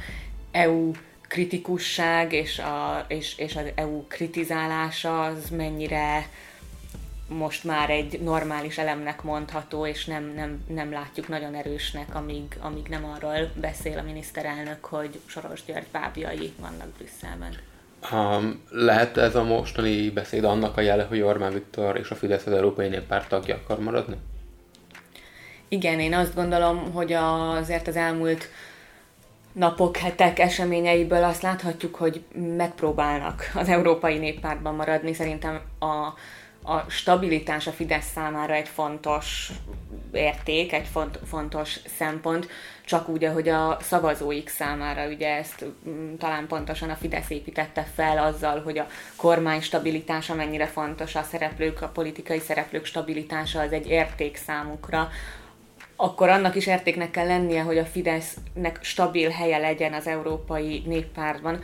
EU 0.52 0.92
kritikusság 1.28 2.34
és, 2.34 2.60
a, 2.60 3.06
és, 3.08 3.38
és 3.38 3.56
az 3.56 3.66
EU 3.76 4.08
kritizálása 4.08 5.24
az 5.24 5.50
mennyire 5.50 6.28
most 7.28 7.64
már 7.64 7.90
egy 7.90 8.20
normális 8.22 8.78
elemnek 8.78 9.24
mondható, 9.24 9.86
és 9.86 10.06
nem, 10.06 10.34
nem, 10.36 10.64
nem 10.68 10.92
látjuk 10.92 11.28
nagyon 11.28 11.56
erősnek, 11.56 12.16
amíg, 12.16 12.58
amíg 12.60 12.88
nem 12.88 13.06
arról 13.06 13.52
beszél 13.54 13.98
a 13.98 14.02
miniszterelnök, 14.02 14.86
hogy 14.86 15.20
Soros 15.26 15.66
György 15.66 15.88
bábjai 15.92 16.54
vannak 16.60 16.88
Brüsszelben. 16.88 17.56
Um, 18.12 18.62
lehet 18.70 19.18
ez 19.18 19.36
a 19.36 19.44
mostani 19.44 20.10
beszéd 20.10 20.44
annak 20.44 20.78
a 20.78 20.82
jele, 20.82 21.04
hogy 21.04 21.22
Orbán 21.22 21.54
Viktor 21.54 21.98
és 21.98 22.10
a 22.10 22.16
Fidesz 22.16 22.46
az 22.46 22.54
Európai 22.54 22.88
Néppárt 22.88 23.30
tagja 23.30 23.56
akar 23.56 23.80
maradni? 23.80 24.16
Igen, 25.68 26.00
én 26.00 26.14
azt 26.14 26.36
gondolom, 26.36 26.92
hogy 26.94 27.14
azért 27.14 27.88
az 27.88 27.96
elmúlt 27.96 28.50
napok, 29.52 29.98
hetek 29.98 30.40
eseményeiből 30.40 31.24
azt 31.24 31.42
láthatjuk, 31.42 31.96
hogy 31.96 32.24
megpróbálnak 32.58 33.52
az 33.54 33.70
Európai 33.70 34.18
Néppártban 34.18 34.76
maradni. 34.76 35.14
Szerintem 35.14 35.62
a, 35.80 36.14
a 36.68 36.86
stabilitás 36.90 37.68
a 37.68 37.72
Fidesz 37.72 38.12
számára 38.14 38.54
egy 38.54 38.68
fontos 38.68 39.52
érték, 40.12 40.74
egy 40.74 40.88
font, 40.92 41.20
fontos 41.26 41.80
szempont, 41.98 42.48
csak 42.86 43.10
úgy, 43.10 43.24
ahogy 43.24 43.50
a 43.50 43.78
szavazóik 43.82 44.50
számára, 44.50 45.08
ugye 45.08 45.36
ezt 45.36 45.66
mm, 45.90 46.16
talán 46.16 46.48
pontosan 46.48 46.90
a 46.90 46.96
Fidesz 46.96 47.30
építette 47.30 47.88
fel 47.96 48.18
azzal, 48.18 48.62
hogy 48.62 48.78
a 48.78 48.88
kormány 49.16 49.62
stabilitása 49.62 50.36
mennyire 50.36 50.66
fontos, 50.66 51.16
a 51.16 51.24
szereplők, 51.24 51.82
a 51.82 51.88
politikai 51.88 52.40
szereplők 52.40 52.86
stabilitása 52.86 53.60
az 53.60 53.72
egy 53.72 53.88
érték 53.88 54.38
számukra, 54.38 55.10
akkor 55.96 56.30
annak 56.30 56.56
is 56.56 56.68
értéknek 56.68 57.12
kell 57.12 57.28
lennie, 57.28 57.62
hogy 57.62 57.78
a 57.78 57.86
Fidesznek 57.86 58.80
stabil 58.82 59.30
helye 59.30 59.58
legyen 59.58 59.94
az 59.94 60.08
Európai 60.08 60.84
Néppártban, 60.86 61.60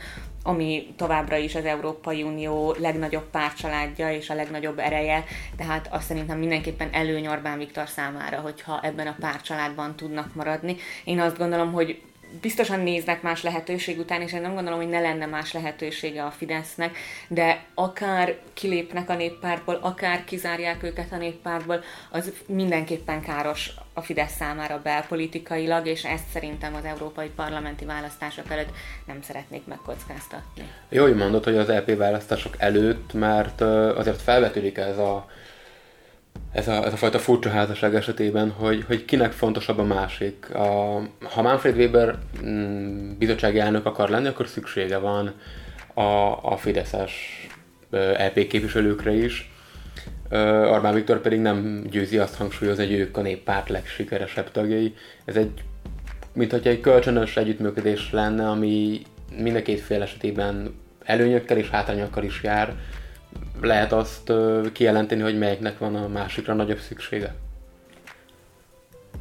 ami 0.46 0.94
továbbra 0.96 1.36
is 1.36 1.54
az 1.54 1.64
Európai 1.64 2.22
Unió 2.22 2.74
legnagyobb 2.78 3.30
párcsaládja 3.30 4.12
és 4.12 4.30
a 4.30 4.34
legnagyobb 4.34 4.78
ereje, 4.78 5.24
tehát 5.56 5.88
azt 5.90 6.06
szerintem 6.06 6.38
mindenképpen 6.38 6.88
előny 6.92 7.26
Orbán 7.26 7.58
Viktor 7.58 7.88
számára, 7.88 8.40
hogyha 8.40 8.80
ebben 8.82 9.06
a 9.06 9.16
párcsaládban 9.20 9.96
tudnak 9.96 10.34
maradni. 10.34 10.76
Én 11.04 11.20
azt 11.20 11.38
gondolom, 11.38 11.72
hogy 11.72 12.02
biztosan 12.40 12.80
néznek 12.80 13.22
más 13.22 13.42
lehetőség 13.42 13.98
után, 13.98 14.20
és 14.20 14.32
én 14.32 14.40
nem 14.40 14.54
gondolom, 14.54 14.78
hogy 14.78 14.88
ne 14.88 15.00
lenne 15.00 15.26
más 15.26 15.52
lehetősége 15.52 16.24
a 16.24 16.30
Fidesznek, 16.30 16.96
de 17.28 17.64
akár 17.74 18.38
kilépnek 18.52 19.10
a 19.10 19.14
néppártból, 19.14 19.78
akár 19.80 20.24
kizárják 20.24 20.82
őket 20.82 21.12
a 21.12 21.16
néppártból, 21.16 21.82
az 22.10 22.32
mindenképpen 22.46 23.20
káros 23.20 23.70
a 23.92 24.00
Fidesz 24.00 24.34
számára 24.34 24.80
belpolitikailag, 24.82 25.86
és 25.86 26.04
ezt 26.04 26.28
szerintem 26.32 26.74
az 26.74 26.84
európai 26.84 27.30
parlamenti 27.36 27.84
választások 27.84 28.50
előtt 28.50 28.70
nem 29.06 29.22
szeretnék 29.22 29.66
megkockáztatni. 29.66 30.70
Jó, 30.88 31.02
hogy 31.02 31.16
mondod, 31.16 31.44
hogy 31.44 31.56
az 31.56 31.68
EP 31.68 31.96
választások 31.96 32.54
előtt, 32.58 33.12
mert 33.12 33.60
azért 33.60 34.22
felvetődik 34.22 34.76
ez 34.76 34.98
a 34.98 35.26
ez 36.54 36.68
a, 36.68 36.84
ez 36.84 36.92
a 36.92 36.96
fajta 36.96 37.18
furcsa 37.18 37.50
házasság 37.50 37.94
esetében, 37.94 38.50
hogy, 38.50 38.84
hogy 38.86 39.04
kinek 39.04 39.32
fontosabb 39.32 39.78
a 39.78 39.84
másik. 39.84 40.54
A, 40.54 41.00
ha 41.22 41.42
Manfred 41.42 41.76
Weber 41.76 42.18
mm, 42.44 43.10
bizottsági 43.18 43.58
elnök 43.58 43.86
akar 43.86 44.08
lenni, 44.08 44.26
akkor 44.26 44.46
szüksége 44.46 44.98
van 44.98 45.34
a, 45.94 46.02
a 46.52 46.56
Fideszes 46.56 47.46
LP 47.90 48.36
e 48.36 48.46
képviselőkre 48.46 49.12
is. 49.12 49.52
Orbán 50.70 50.94
Viktor 50.94 51.20
pedig 51.20 51.40
nem 51.40 51.84
győzi 51.90 52.18
azt 52.18 52.36
hangsúlyozni, 52.36 52.86
hogy 52.86 52.98
ők 52.98 53.16
a 53.16 53.22
néppárt 53.22 53.68
legsikeresebb 53.68 54.50
tagjai. 54.50 54.94
Ez 55.24 55.36
egy, 55.36 55.50
mint 56.32 56.50
hogyha 56.50 56.70
egy 56.70 56.80
kölcsönös 56.80 57.36
együttműködés 57.36 58.12
lenne, 58.12 58.48
ami 58.48 59.02
mind 59.38 59.56
a 59.56 59.62
két 59.62 59.80
fél 59.80 60.02
esetében 60.02 60.74
előnyökkel 61.04 61.56
és 61.56 61.70
hátrányokkal 61.70 62.24
is 62.24 62.42
jár 62.42 62.74
lehet 63.60 63.92
azt 63.92 64.32
kijelenteni, 64.72 65.22
hogy 65.22 65.38
melyiknek 65.38 65.78
van 65.78 65.94
a 65.94 66.08
másikra 66.08 66.54
nagyobb 66.54 66.78
szüksége? 66.78 67.34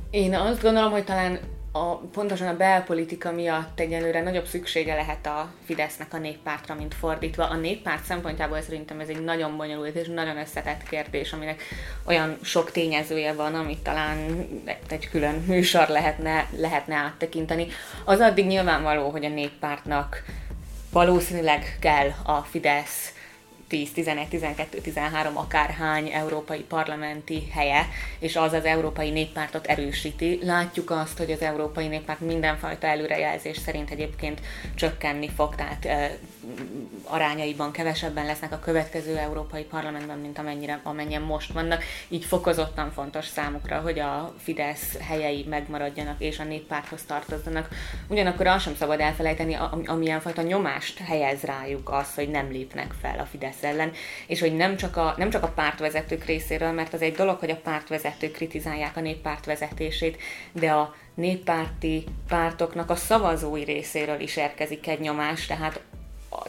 Én 0.10 0.36
azt 0.36 0.62
gondolom, 0.62 0.92
hogy 0.92 1.04
talán 1.04 1.40
a, 1.76 1.96
pontosan 1.96 2.48
a 2.48 2.58
belpolitika 2.58 3.32
miatt 3.32 3.80
egyelőre 3.80 4.22
nagyobb 4.22 4.46
szüksége 4.46 4.96
lehet 4.96 5.26
a 5.26 5.52
Fidesznek 5.66 6.14
a 6.14 6.18
néppártra, 6.18 6.76
mint 6.76 6.94
fordítva. 6.94 7.46
A 7.46 7.56
néppárt 7.56 8.04
szempontjából 8.04 8.62
szerintem 8.62 9.00
ez 9.00 9.08
egy 9.08 9.24
nagyon 9.24 9.58
bonyolult 9.58 9.96
és 9.96 10.08
nagyon 10.08 10.38
összetett 10.38 10.84
kérdés, 10.84 11.34
aminek 11.34 11.62
olyan 12.04 12.38
sok 12.42 12.72
tényezője 12.72 13.34
van, 13.34 13.56
amit 13.56 13.84
talán 13.84 14.18
egy 14.90 15.10
külön 15.10 15.44
műsor 15.48 15.88
lehetne, 15.88 16.48
lehetne 16.58 16.96
áttekinteni. 16.96 17.68
Az 18.06 18.20
addig 18.20 18.46
nyilvánvaló, 18.46 19.10
hogy 19.10 19.26
a 19.26 19.30
néppártnak 19.30 20.24
valószínűleg 20.92 21.78
kell 21.80 22.10
a 22.24 22.38
Fidesz 22.38 23.14
10, 23.74 23.92
11, 23.92 24.28
12, 24.28 24.82
13 24.82 25.38
akárhány 25.38 26.10
európai 26.10 26.60
parlamenti 26.60 27.48
helye, 27.52 27.88
és 28.20 28.36
az 28.36 28.54
az 28.54 28.66
európai 28.66 29.10
néppártot 29.10 29.66
erősíti. 29.66 30.40
Látjuk 30.44 30.90
azt, 30.90 31.18
hogy 31.18 31.32
az 31.32 31.42
európai 31.42 31.88
néppárt 31.88 32.20
mindenfajta 32.20 32.88
előrejelzés 32.88 33.58
szerint 33.58 33.90
egyébként 33.90 34.42
csökkenni 34.76 35.30
fog, 35.30 35.56
tehát 35.56 36.10
arányaiban 37.04 37.72
kevesebben 37.72 38.26
lesznek 38.26 38.52
a 38.52 38.60
következő 38.60 39.18
európai 39.18 39.64
parlamentben, 39.64 40.18
mint 40.18 40.38
amennyire, 40.38 40.80
amennyien 40.84 41.22
most 41.22 41.54
vannak. 41.54 41.84
Így 42.08 42.26
fokozottan 42.26 42.92
fontos 42.92 43.26
számukra, 43.26 43.80
hogy 43.80 44.00
a 44.00 44.34
Fidesz 44.38 44.98
helyei 45.08 45.46
megmaradjanak 45.50 46.22
és 46.22 46.40
a 46.40 46.44
néppárthoz 46.44 47.04
tartozzanak. 47.04 47.68
Ugyanakkor 48.08 48.48
azt 48.48 48.64
sem 48.64 48.76
szabad 48.76 49.00
elfelejteni, 49.00 49.58
amilyen 49.86 50.20
fajta 50.20 50.42
nyomást 50.42 51.00
helyez 51.00 51.42
rájuk 51.42 51.90
az, 51.90 52.16
hogy 52.16 52.30
nem 52.30 52.52
lépnek 52.52 52.94
fel 53.02 53.20
a 53.20 53.26
Fidesz 53.26 53.62
ellen, 53.64 53.92
és 54.28 54.40
hogy 54.40 54.56
nem 54.56 54.76
csak 54.76 54.98
a, 54.98 55.14
nem 55.18 55.30
csak 55.30 55.44
a 55.44 55.52
pártvezetők 55.56 56.26
részéről, 56.26 56.72
mert 56.72 56.94
az 56.94 57.02
egy 57.02 57.16
dolog, 57.16 57.40
hogy 57.40 57.52
a 57.52 57.62
pártvezetők 57.64 58.32
kritizálják 58.32 58.98
a 58.98 59.02
néppárt 59.02 59.46
vezetését, 59.46 60.18
de 60.52 60.72
a 60.72 60.96
néppárti 61.14 62.04
pártoknak 62.28 62.90
a 62.90 62.96
szavazói 62.96 63.64
részéről 63.64 64.20
is 64.20 64.36
érkezik 64.36 64.88
egy 64.88 65.00
nyomás, 65.00 65.46
tehát 65.46 65.82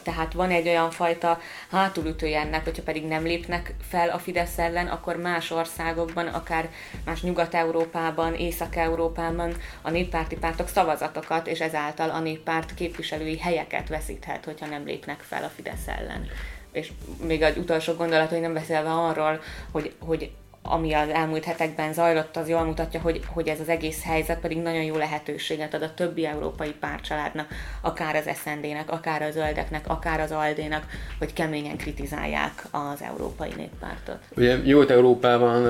tehát 0.02 0.32
van 0.32 0.50
egy 0.50 0.68
olyan 0.68 0.90
fajta 0.90 1.40
hátulütője 1.70 2.40
ennek, 2.40 2.64
hogyha 2.64 2.82
pedig 2.82 3.06
nem 3.06 3.22
lépnek 3.22 3.74
fel 3.88 4.08
a 4.08 4.18
Fidesz 4.18 4.58
ellen, 4.58 4.86
akkor 4.86 5.16
más 5.16 5.50
országokban, 5.50 6.26
akár 6.26 6.68
más 7.04 7.22
Nyugat-Európában, 7.22 8.34
Észak-Európában 8.34 9.54
a 9.82 9.90
néppárti 9.90 10.36
pártok 10.36 10.68
szavazatokat, 10.68 11.46
és 11.46 11.60
ezáltal 11.60 12.10
a 12.10 12.20
néppárt 12.20 12.74
képviselői 12.74 13.38
helyeket 13.38 13.88
veszíthet, 13.88 14.44
hogyha 14.44 14.66
nem 14.66 14.84
lépnek 14.84 15.20
fel 15.20 15.44
a 15.44 15.48
Fidesz 15.48 15.86
ellen. 15.86 16.28
És 16.74 16.92
még 17.26 17.42
egy 17.42 17.56
utolsó 17.56 17.92
gondolat, 17.92 18.28
hogy 18.28 18.40
nem 18.40 18.54
beszélve 18.54 18.90
arról, 18.90 19.40
hogy, 19.70 19.92
hogy 19.98 20.30
ami 20.66 20.92
az 20.92 21.08
elmúlt 21.08 21.44
hetekben 21.44 21.92
zajlott, 21.92 22.36
az 22.36 22.48
jól 22.48 22.64
mutatja, 22.64 23.00
hogy, 23.00 23.20
hogy 23.26 23.48
ez 23.48 23.60
az 23.60 23.68
egész 23.68 24.02
helyzet 24.04 24.40
pedig 24.40 24.58
nagyon 24.58 24.82
jó 24.82 24.96
lehetőséget 24.96 25.74
ad 25.74 25.82
a 25.82 25.94
többi 25.94 26.26
európai 26.26 26.74
párcsaládnak, 26.80 27.48
akár 27.80 28.16
az 28.16 28.38
SND-nek, 28.38 28.90
akár 28.90 29.22
a 29.22 29.30
Zöldeknek, 29.30 29.88
akár 29.88 30.20
az 30.20 30.30
Aldénak, 30.30 30.86
hogy 31.18 31.32
keményen 31.32 31.76
kritizálják 31.76 32.64
az 32.70 33.02
európai 33.02 33.50
néppártot. 33.56 34.18
Ugye 34.36 34.56
Nyugat-Európában, 34.56 35.62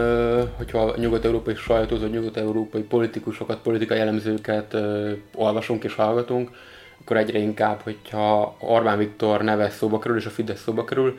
hogyha 0.56 0.94
nyugat-európai 0.96 1.54
sajtót, 1.54 2.00
vagy 2.00 2.10
nyugat-európai 2.10 2.82
politikusokat, 2.82 3.62
politikai 3.62 3.98
elemzőket 3.98 4.76
olvasunk 5.34 5.84
és 5.84 5.94
hallgatunk, 5.94 6.50
akkor 7.00 7.16
egyre 7.16 7.38
inkább, 7.38 7.80
hogyha 7.80 8.56
Orbán 8.58 8.98
Viktor 8.98 9.42
neve 9.42 9.70
szóba 9.70 9.98
kerül, 9.98 10.16
és 10.16 10.26
a 10.26 10.30
Fidesz 10.30 10.62
szóba 10.62 10.84
kerül, 10.84 11.18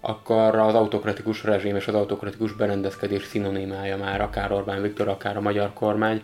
akkor 0.00 0.54
az 0.54 0.74
autokratikus 0.74 1.44
rezsim 1.44 1.76
és 1.76 1.86
az 1.86 1.94
autokratikus 1.94 2.52
berendezkedés 2.52 3.24
szinonimája 3.24 3.96
már 3.96 4.20
akár 4.20 4.52
Orbán 4.52 4.82
Viktor, 4.82 5.08
akár 5.08 5.36
a 5.36 5.40
magyar 5.40 5.72
kormány. 5.72 6.22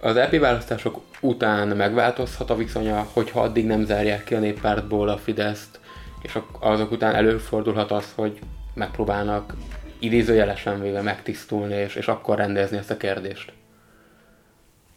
Az 0.00 0.16
EP 0.16 0.38
választások 0.38 1.00
után 1.20 1.68
megváltozhat 1.68 2.50
a 2.50 2.56
viszonya, 2.56 3.08
hogyha 3.12 3.40
addig 3.40 3.66
nem 3.66 3.84
zárják 3.84 4.24
ki 4.24 4.34
a 4.34 4.38
néppártból 4.38 5.08
a 5.08 5.16
Fideszt, 5.16 5.80
és 6.22 6.38
azok 6.58 6.90
után 6.90 7.14
előfordulhat 7.14 7.90
az, 7.90 8.12
hogy 8.14 8.38
megpróbálnak 8.74 9.54
idézőjelesen 9.98 10.80
véve 10.80 11.00
megtisztulni, 11.00 11.74
és, 11.74 11.94
és 11.94 12.08
akkor 12.08 12.36
rendezni 12.36 12.76
ezt 12.76 12.90
a 12.90 12.96
kérdést. 12.96 13.52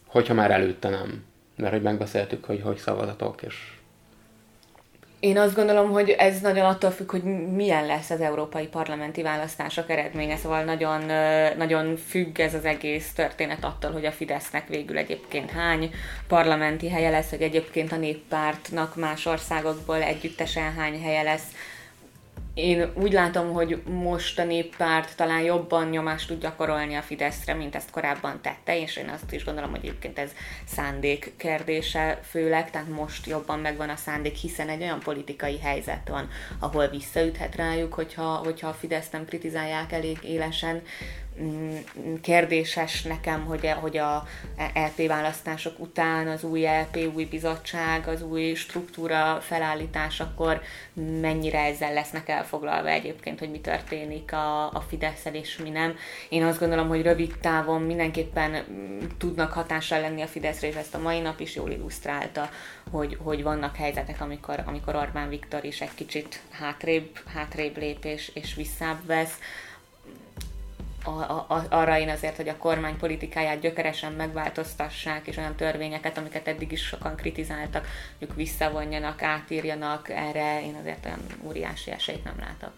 Hogyha 0.06 0.34
már 0.34 0.50
előtte 0.50 0.88
nem. 0.88 1.24
Mert 1.62 1.74
hogy 1.74 1.82
megbeszéltük, 1.82 2.44
hogy 2.44 2.60
hogy 2.62 2.76
szavazatok, 2.76 3.42
és 3.42 3.54
Én 5.20 5.38
azt 5.38 5.54
gondolom, 5.54 5.90
hogy 5.90 6.10
ez 6.10 6.40
nagyon 6.40 6.64
attól 6.66 6.90
függ, 6.90 7.10
hogy 7.10 7.22
milyen 7.54 7.86
lesz 7.86 8.10
az 8.10 8.20
európai 8.20 8.66
parlamenti 8.66 9.22
választások 9.22 9.90
eredménye, 9.90 10.36
szóval 10.36 10.64
nagyon, 10.64 11.04
nagyon 11.56 11.96
függ 11.96 12.38
ez 12.38 12.54
az 12.54 12.64
egész 12.64 13.12
történet 13.12 13.64
attól, 13.64 13.90
hogy 13.90 14.04
a 14.04 14.12
Fidesznek 14.12 14.68
végül 14.68 14.98
egyébként 14.98 15.50
hány 15.50 15.90
parlamenti 16.28 16.88
helye 16.88 17.10
lesz, 17.10 17.30
hogy 17.30 17.42
egyébként 17.42 17.92
a 17.92 17.96
néppártnak 17.96 18.96
más 18.96 19.26
országokból 19.26 20.02
együttesen 20.02 20.74
hány 20.74 21.02
helye 21.02 21.22
lesz 21.22 21.46
én 22.54 22.92
úgy 22.94 23.12
látom, 23.12 23.52
hogy 23.52 23.82
most 23.84 24.38
a 24.38 24.44
néppárt 24.44 25.16
talán 25.16 25.40
jobban 25.40 25.88
nyomást 25.88 26.28
tud 26.28 26.40
gyakorolni 26.40 26.94
a 26.94 27.02
Fideszre, 27.02 27.54
mint 27.54 27.74
ezt 27.74 27.90
korábban 27.90 28.40
tette, 28.42 28.80
és 28.80 28.96
én 28.96 29.08
azt 29.08 29.32
is 29.32 29.44
gondolom, 29.44 29.70
hogy 29.70 29.80
egyébként 29.82 30.18
ez 30.18 30.30
szándék 30.66 31.32
kérdése 31.36 32.20
főleg, 32.22 32.70
tehát 32.70 32.88
most 32.88 33.26
jobban 33.26 33.58
megvan 33.58 33.88
a 33.88 33.96
szándék, 33.96 34.34
hiszen 34.34 34.68
egy 34.68 34.82
olyan 34.82 35.00
politikai 35.00 35.58
helyzet 35.58 36.08
van, 36.08 36.28
ahol 36.58 36.88
visszaüthet 36.88 37.56
rájuk, 37.56 37.94
hogyha, 37.94 38.24
hogyha 38.24 38.68
a 38.68 38.72
Fidesz 38.72 39.10
nem 39.10 39.24
kritizálják 39.24 39.92
elég 39.92 40.18
élesen, 40.22 40.82
kérdéses 42.22 43.02
nekem, 43.02 43.44
hogy, 43.44 43.70
hogy 43.80 43.96
a 43.96 44.26
LP 44.74 45.06
választások 45.06 45.78
után 45.78 46.28
az 46.28 46.44
új 46.44 46.64
LP, 46.64 47.10
új 47.14 47.24
bizottság, 47.24 48.08
az 48.08 48.22
új 48.22 48.54
struktúra 48.54 49.38
felállításakor 49.40 50.60
mennyire 51.20 51.58
ezzel 51.58 51.92
lesznek 51.92 52.28
elfoglalva 52.28 52.88
egyébként, 52.88 53.38
hogy 53.38 53.50
mi 53.50 53.60
történik 53.60 54.32
a, 54.32 54.66
a 54.66 54.84
fidesz 54.88 55.24
és 55.32 55.56
mi 55.56 55.70
nem. 55.70 55.96
Én 56.28 56.44
azt 56.44 56.58
gondolom, 56.58 56.88
hogy 56.88 57.02
rövid 57.02 57.34
távon 57.40 57.82
mindenképpen 57.82 58.50
mm, 58.50 58.98
tudnak 59.18 59.52
hatással 59.52 60.00
lenni 60.00 60.22
a 60.22 60.26
Fideszre, 60.26 60.68
és 60.68 60.74
ezt 60.74 60.94
a 60.94 60.98
mai 60.98 61.20
nap 61.20 61.40
is 61.40 61.54
jól 61.54 61.70
illusztrálta, 61.70 62.50
hogy, 62.90 63.18
hogy 63.22 63.42
vannak 63.42 63.76
helyzetek, 63.76 64.20
amikor, 64.20 64.62
amikor 64.66 64.94
Orbán 64.94 65.28
Viktor 65.28 65.64
is 65.64 65.80
egy 65.80 65.94
kicsit 65.94 66.40
hátrébb, 66.50 67.18
hátrébb 67.34 67.76
lép 67.76 68.04
és, 68.04 68.30
és 68.34 68.54
visszább 68.54 69.06
vesz 69.06 69.38
a, 71.04 71.10
a, 71.10 71.66
arra 71.68 71.98
én 71.98 72.08
azért, 72.08 72.36
hogy 72.36 72.48
a 72.48 72.56
kormány 72.56 72.96
politikáját 72.96 73.60
gyökeresen 73.60 74.12
megváltoztassák, 74.12 75.26
és 75.26 75.36
olyan 75.36 75.54
törvényeket, 75.54 76.18
amiket 76.18 76.48
eddig 76.48 76.72
is 76.72 76.86
sokan 76.86 77.16
kritizáltak, 77.16 77.86
ők 78.18 78.34
visszavonjanak, 78.34 79.22
átírjanak, 79.22 80.08
erre 80.08 80.62
én 80.62 80.76
azért 80.80 81.04
olyan 81.04 81.20
óriási 81.46 81.90
esélyt 81.90 82.24
nem 82.24 82.34
látok. 82.40 82.72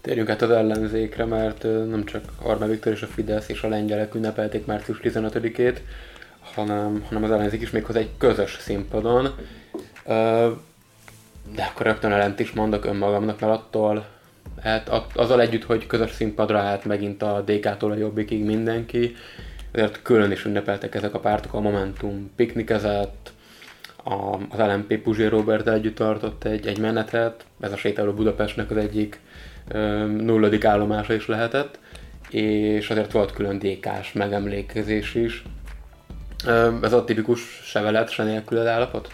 Térjünk 0.00 0.28
át 0.28 0.42
az 0.42 0.50
ellenzékre, 0.50 1.24
mert 1.24 1.62
nem 1.62 2.04
csak 2.04 2.24
Orbán 2.42 2.68
Viktor 2.68 2.92
és 2.92 3.02
a 3.02 3.06
Fidesz 3.06 3.48
és 3.48 3.62
a 3.62 3.68
lengyelek 3.68 4.14
ünnepelték 4.14 4.66
március 4.66 5.00
15-ét, 5.02 5.78
hanem, 6.54 7.04
hanem 7.08 7.24
az 7.24 7.30
ellenzék 7.30 7.60
is 7.60 7.70
méghozzá 7.70 7.98
egy 7.98 8.10
közös 8.18 8.58
színpadon. 8.60 9.34
De 11.54 11.62
akkor 11.70 11.86
rögtön 11.86 12.12
ellent 12.12 12.40
is 12.40 12.52
mondok 12.52 12.84
önmagamnak, 12.84 13.40
mert 13.40 13.52
attól 13.52 14.06
hát 14.62 14.88
azzal 15.14 15.40
együtt, 15.40 15.64
hogy 15.64 15.86
közös 15.86 16.10
színpadra 16.10 16.58
állt 16.58 16.84
megint 16.84 17.22
a 17.22 17.42
DK-tól 17.46 17.90
a 17.90 17.96
Jobbikig 17.96 18.44
mindenki, 18.44 19.14
ezért 19.70 20.02
külön 20.02 20.30
is 20.30 20.44
ünnepeltek 20.44 20.94
ezek 20.94 21.14
a 21.14 21.20
pártok, 21.20 21.54
a 21.54 21.60
Momentum 21.60 22.30
piknikezett, 22.36 23.32
a, 24.04 24.36
az 24.48 24.58
LMP 24.58 24.98
Puzsi 24.98 25.26
Robert 25.26 25.68
együtt 25.68 25.94
tartott 25.94 26.44
egy, 26.44 26.66
egy 26.66 26.78
menetet, 26.78 27.44
ez 27.60 27.72
a 27.72 27.76
sétáló 27.76 28.12
Budapestnek 28.12 28.70
az 28.70 28.76
egyik 28.76 29.20
ö, 29.68 29.78
nulladik 30.06 30.64
állomása 30.64 31.14
is 31.14 31.26
lehetett, 31.26 31.78
és 32.30 32.90
azért 32.90 33.12
volt 33.12 33.32
külön 33.32 33.58
DK-s 33.58 34.12
megemlékezés 34.12 35.14
is. 35.14 35.42
Ö, 36.46 36.70
ez 36.82 36.92
a 36.92 37.04
tipikus 37.04 37.60
se 37.64 37.80
veled, 37.80 38.08
se 38.08 38.24
nélküled 38.24 38.66
állapot? 38.66 39.08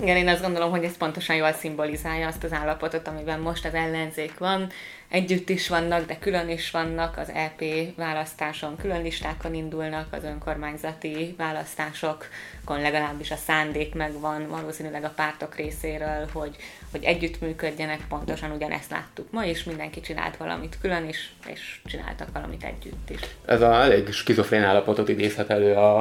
Igen, 0.00 0.16
én 0.16 0.28
azt 0.28 0.42
gondolom, 0.42 0.70
hogy 0.70 0.84
ez 0.84 0.96
pontosan 0.96 1.36
jól 1.36 1.52
szimbolizálja 1.52 2.26
azt 2.26 2.44
az 2.44 2.52
állapotot, 2.52 3.08
amiben 3.08 3.40
most 3.40 3.64
az 3.64 3.74
ellenzék 3.74 4.38
van. 4.38 4.70
Együtt 5.08 5.48
is 5.48 5.68
vannak, 5.68 6.06
de 6.06 6.18
külön 6.18 6.48
is 6.48 6.70
vannak, 6.70 7.16
az 7.18 7.28
EP 7.34 7.64
választáson 7.96 8.76
külön 8.76 9.02
listákon 9.02 9.54
indulnak, 9.54 10.06
az 10.10 10.24
önkormányzati 10.24 11.34
választásokon 11.38 12.80
legalábbis 12.80 13.30
a 13.30 13.36
szándék 13.36 13.94
megvan, 13.94 14.48
valószínűleg 14.48 15.04
a 15.04 15.12
pártok 15.16 15.56
részéről, 15.56 16.28
hogy, 16.32 16.56
hogy 16.90 17.04
együttműködjenek, 17.04 18.00
pontosan 18.08 18.50
ugyanezt 18.50 18.90
láttuk 18.90 19.30
ma 19.30 19.44
is, 19.44 19.64
mindenki 19.64 20.00
csinált 20.00 20.36
valamit 20.36 20.78
külön 20.80 21.08
is, 21.08 21.32
és 21.46 21.80
csináltak 21.84 22.28
valamit 22.32 22.64
együtt 22.64 23.10
is. 23.10 23.20
Ez 23.44 23.60
a 23.60 23.74
elég 23.74 24.12
skizofrén 24.12 24.62
állapotot 24.62 25.08
idézhet 25.08 25.50
elő 25.50 25.74
a, 25.74 25.98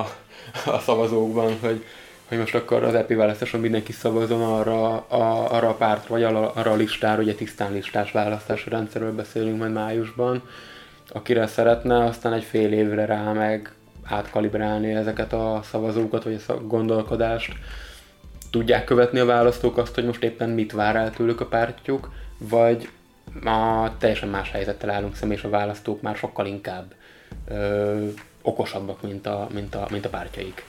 a 0.65 0.79
szavazókban, 0.79 1.60
hogy 1.60 1.86
hogy 2.31 2.39
most 2.39 2.55
akkor 2.55 2.83
az 2.83 2.93
epi 2.93 3.13
választáson 3.13 3.59
mindenki 3.59 3.91
szavazon 3.91 4.41
arra 4.41 4.93
a, 4.93 5.53
arra 5.53 5.69
a 5.69 5.73
pártra, 5.73 6.09
vagy 6.09 6.23
arra, 6.23 6.51
a 6.71 6.75
listára, 6.75 7.21
ugye 7.21 7.33
tisztán 7.33 7.73
listás 7.73 8.11
választási 8.11 8.69
rendszerről 8.69 9.15
beszélünk 9.15 9.57
majd 9.57 9.71
májusban, 9.73 10.43
akire 11.07 11.47
szeretne, 11.47 12.03
aztán 12.03 12.33
egy 12.33 12.43
fél 12.43 12.71
évre 12.73 13.05
rá 13.05 13.31
meg 13.31 13.73
átkalibrálni 14.03 14.94
ezeket 14.94 15.33
a 15.33 15.61
szavazókat, 15.63 16.24
vagy 16.24 16.41
a 16.48 16.53
gondolkodást. 16.53 17.53
Tudják 18.51 18.83
követni 18.83 19.20
a 19.20 19.25
választók 19.25 19.77
azt, 19.77 19.96
hogy 19.96 20.05
most 20.05 20.24
éppen 20.24 20.50
mit 20.50 20.72
vár 20.72 20.96
el 20.96 21.11
tőlük 21.11 21.41
a 21.41 21.46
pártjuk, 21.46 22.11
vagy 22.37 22.89
a 23.44 23.89
teljesen 23.98 24.29
más 24.29 24.51
helyzettel 24.51 24.89
állunk 24.89 25.15
szemben, 25.15 25.37
és 25.37 25.44
a 25.44 25.50
választók 25.50 26.01
már 26.01 26.15
sokkal 26.15 26.46
inkább 26.46 26.94
ö, 27.48 28.05
okosabbak, 28.41 29.01
mint 29.01 29.27
a, 29.27 29.48
mint, 29.53 29.75
a, 29.75 29.87
mint 29.89 30.05
a 30.05 30.09
pártjaik. 30.09 30.65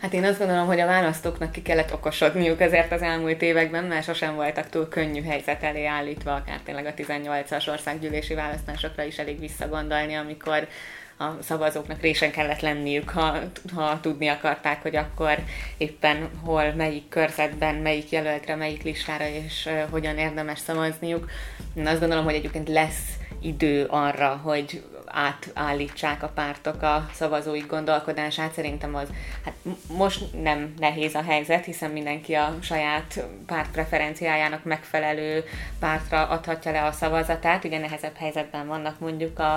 Hát 0.00 0.12
én 0.12 0.24
azt 0.24 0.38
gondolom, 0.38 0.66
hogy 0.66 0.80
a 0.80 0.86
választóknak 0.86 1.52
ki 1.52 1.62
kellett 1.62 1.92
okosodniuk 1.92 2.60
ezért 2.60 2.92
az 2.92 3.02
elmúlt 3.02 3.42
években, 3.42 3.84
mert 3.84 4.04
sosem 4.04 4.34
voltak 4.34 4.68
túl 4.68 4.88
könnyű 4.88 5.22
helyzet 5.22 5.62
elé 5.62 5.84
állítva, 5.84 6.34
akár 6.34 6.60
tényleg 6.64 6.86
a 6.86 6.94
18-as 6.94 7.68
országgyűlési 7.68 8.34
választásokra 8.34 9.02
is 9.02 9.18
elég 9.18 9.40
visszagondolni, 9.40 10.14
amikor 10.14 10.68
a 11.18 11.42
szavazóknak 11.42 12.00
résen 12.00 12.30
kellett 12.30 12.60
lenniük, 12.60 13.10
ha, 13.10 13.38
ha 13.74 14.00
tudni 14.00 14.28
akarták, 14.28 14.82
hogy 14.82 14.96
akkor 14.96 15.38
éppen 15.76 16.30
hol, 16.44 16.72
melyik 16.72 17.08
körzetben, 17.08 17.74
melyik 17.74 18.10
jelöltre, 18.10 18.56
melyik 18.56 18.82
listára 18.82 19.26
és 19.26 19.68
hogyan 19.90 20.18
érdemes 20.18 20.58
szavazniuk. 20.58 21.30
Én 21.74 21.86
azt 21.86 22.00
gondolom, 22.00 22.24
hogy 22.24 22.34
egyébként 22.34 22.68
lesz 22.68 23.06
idő 23.42 23.84
arra, 23.84 24.40
hogy 24.42 24.82
átállítsák 25.10 26.22
a 26.22 26.28
pártok 26.28 26.82
a 26.82 27.08
szavazói 27.12 27.60
gondolkodását. 27.60 28.52
Szerintem 28.52 28.94
az, 28.94 29.08
hát 29.44 29.54
most 29.96 30.42
nem 30.42 30.74
nehéz 30.78 31.14
a 31.14 31.22
helyzet, 31.22 31.64
hiszen 31.64 31.90
mindenki 31.90 32.34
a 32.34 32.56
saját 32.60 33.24
párt 33.46 33.70
preferenciájának 33.70 34.64
megfelelő 34.64 35.44
pártra 35.78 36.28
adhatja 36.28 36.72
le 36.72 36.84
a 36.84 36.92
szavazatát. 36.92 37.64
Ugye 37.64 37.78
nehezebb 37.78 38.16
helyzetben 38.16 38.66
vannak 38.66 38.98
mondjuk 38.98 39.38
a, 39.38 39.56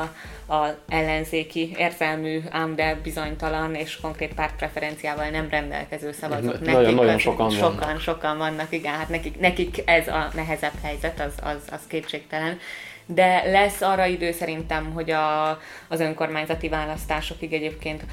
a 0.53 0.77
ellenzéki 0.87 1.75
érzelmű, 1.77 2.41
ám 2.49 2.75
de 2.75 2.95
bizonytalan 3.03 3.75
és 3.75 3.99
konkrét 4.01 4.33
párt 4.33 4.55
preferenciával 4.55 5.29
nem 5.29 5.49
rendelkező 5.49 6.11
szavazók. 6.11 6.59
Nekik 6.59 6.73
nagyon, 6.73 6.93
nagyon 6.93 7.17
sokan, 7.17 7.49
sokan 7.49 7.77
vannak. 7.79 7.99
Sokan 7.99 8.37
vannak, 8.37 8.71
igen, 8.71 8.93
hát 8.93 9.09
nekik, 9.09 9.39
nekik 9.39 9.81
ez 9.85 10.07
a 10.07 10.29
nehezebb 10.33 10.81
helyzet, 10.83 11.19
az, 11.19 11.33
az, 11.43 11.61
az 11.71 11.79
kétségtelen 11.87 12.59
de 13.13 13.51
lesz 13.51 13.81
arra 13.81 14.05
idő 14.05 14.31
szerintem, 14.31 14.91
hogy 14.93 15.11
a, 15.11 15.49
az 15.87 15.99
önkormányzati 15.99 16.69
választásokig 16.69 17.53
egyébként 17.53 18.03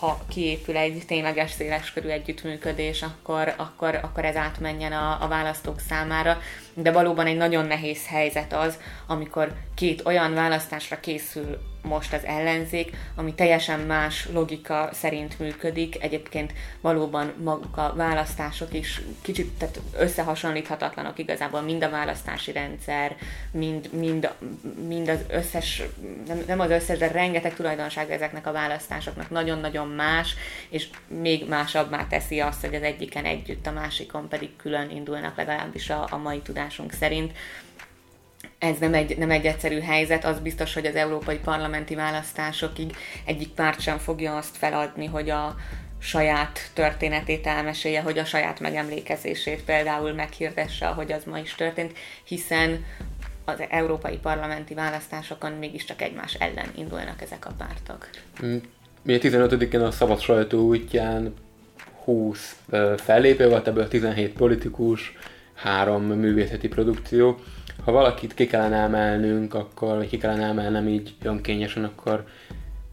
ha 0.00 0.20
kiépül 0.28 0.76
egy 0.76 1.02
tényleges 1.06 1.50
széleskörű 1.50 2.08
együttműködés, 2.08 3.02
akkor, 3.02 3.54
akkor, 3.56 3.94
akkor 4.02 4.24
ez 4.24 4.36
átmenjen 4.36 4.92
a, 4.92 5.18
a 5.22 5.28
választók 5.28 5.80
számára. 5.80 6.38
De 6.74 6.92
valóban 6.92 7.26
egy 7.26 7.36
nagyon 7.36 7.66
nehéz 7.66 8.06
helyzet 8.06 8.52
az, 8.52 8.78
amikor 9.06 9.52
két 9.74 10.06
olyan 10.06 10.34
választásra 10.34 11.00
készül 11.00 11.58
most 11.82 12.12
az 12.12 12.24
ellenzék, 12.24 12.96
ami 13.14 13.34
teljesen 13.34 13.80
más 13.80 14.28
logika 14.32 14.88
szerint 14.92 15.38
működik. 15.38 16.02
Egyébként 16.02 16.52
valóban 16.80 17.32
maguk 17.42 17.76
a 17.76 17.92
választások 17.96 18.72
is 18.72 19.00
kicsit 19.22 19.52
tehát 19.52 19.80
összehasonlíthatatlanok 19.96 21.18
igazából 21.18 21.60
mind 21.60 21.82
a 21.82 21.90
választási 21.90 22.52
rendszer, 22.52 23.16
mind, 23.50 23.88
mind, 23.92 24.30
mind 24.88 25.08
az 25.08 25.20
összes, 25.28 25.82
nem, 26.26 26.42
nem 26.46 26.60
az 26.60 26.70
összes, 26.70 26.98
de 26.98 27.08
rengeteg 27.08 27.54
tulajdonság 27.54 28.10
ezeknek 28.10 28.46
a 28.46 28.52
választásoknak 28.52 29.30
nagyon-nagyon 29.30 29.88
más, 29.88 30.34
és 30.68 30.88
még 31.20 31.48
másabbá 31.48 32.06
teszi 32.06 32.40
azt, 32.40 32.60
hogy 32.60 32.74
az 32.74 32.82
egyiken 32.82 33.24
együtt, 33.24 33.66
a 33.66 33.72
másikon 33.72 34.28
pedig 34.28 34.56
külön 34.56 34.90
indulnak 34.90 35.36
legalábbis 35.36 35.90
a, 35.90 36.06
a 36.10 36.16
mai 36.16 36.38
tudásunk 36.38 36.92
szerint 36.92 37.32
ez 38.58 38.78
nem 38.78 38.94
egy, 38.94 39.18
nem 39.18 39.30
egy 39.30 39.46
egyszerű 39.46 39.80
helyzet, 39.80 40.24
az 40.24 40.38
biztos, 40.38 40.74
hogy 40.74 40.86
az 40.86 40.94
európai 40.94 41.38
parlamenti 41.38 41.94
választásokig 41.94 42.96
egyik 43.24 43.48
párt 43.48 43.80
sem 43.80 43.98
fogja 43.98 44.36
azt 44.36 44.56
feladni, 44.56 45.06
hogy 45.06 45.30
a 45.30 45.56
saját 45.98 46.70
történetét 46.74 47.46
elmesélje, 47.46 48.00
hogy 48.00 48.18
a 48.18 48.24
saját 48.24 48.60
megemlékezését 48.60 49.64
például 49.64 50.12
meghirdesse, 50.12 50.86
ahogy 50.86 51.12
az 51.12 51.24
ma 51.24 51.38
is 51.38 51.54
történt, 51.54 51.92
hiszen 52.24 52.84
az 53.44 53.62
európai 53.68 54.16
parlamenti 54.16 54.74
választásokon 54.74 55.52
mégiscsak 55.52 56.02
egymás 56.02 56.34
ellen 56.34 56.68
indulnak 56.74 57.22
ezek 57.22 57.46
a 57.46 57.52
pártok. 57.58 58.08
Mm, 58.44 58.56
mi 59.02 59.14
a 59.14 59.18
15-én 59.18 59.80
a 59.80 59.90
szabad 59.90 60.20
sajtó 60.20 60.66
útján 60.66 61.34
20 62.04 62.56
fellépő 62.96 63.48
volt, 63.48 63.68
ebből 63.68 63.88
17 63.88 64.32
politikus, 64.32 65.12
három 65.54 66.02
művészeti 66.02 66.68
produkció. 66.68 67.40
Ha 67.84 67.92
valakit 67.92 68.34
ki 68.34 68.46
kellene 68.46 68.76
emelnünk, 68.76 69.54
akkor, 69.54 69.96
vagy 69.96 70.08
ki 70.08 70.18
kellene 70.18 70.44
emelnem 70.44 70.88
így 70.88 71.14
önkényesen, 71.22 71.84
akkor 71.84 72.24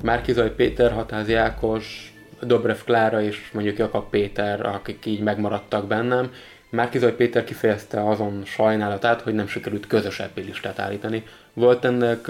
Márkizaj 0.03 0.55
Péter, 0.55 0.91
Hatázi 0.91 1.33
Ákos, 1.33 2.13
Dobrev 2.41 2.77
Klára 2.85 3.21
és 3.21 3.49
mondjuk 3.53 3.77
Jakab 3.77 4.09
Péter, 4.09 4.65
akik 4.65 5.05
így 5.05 5.19
megmaradtak 5.19 5.87
bennem. 5.87 6.31
Márkizaj 6.69 7.15
Péter 7.15 7.43
kifejezte 7.43 8.09
azon 8.09 8.41
sajnálatát, 8.45 9.21
hogy 9.21 9.33
nem 9.33 9.47
sikerült 9.47 9.87
közös 9.87 10.19
EP 10.19 10.37
listát 10.37 10.79
állítani. 10.79 11.23
Volt 11.53 11.85
ennek 11.85 12.27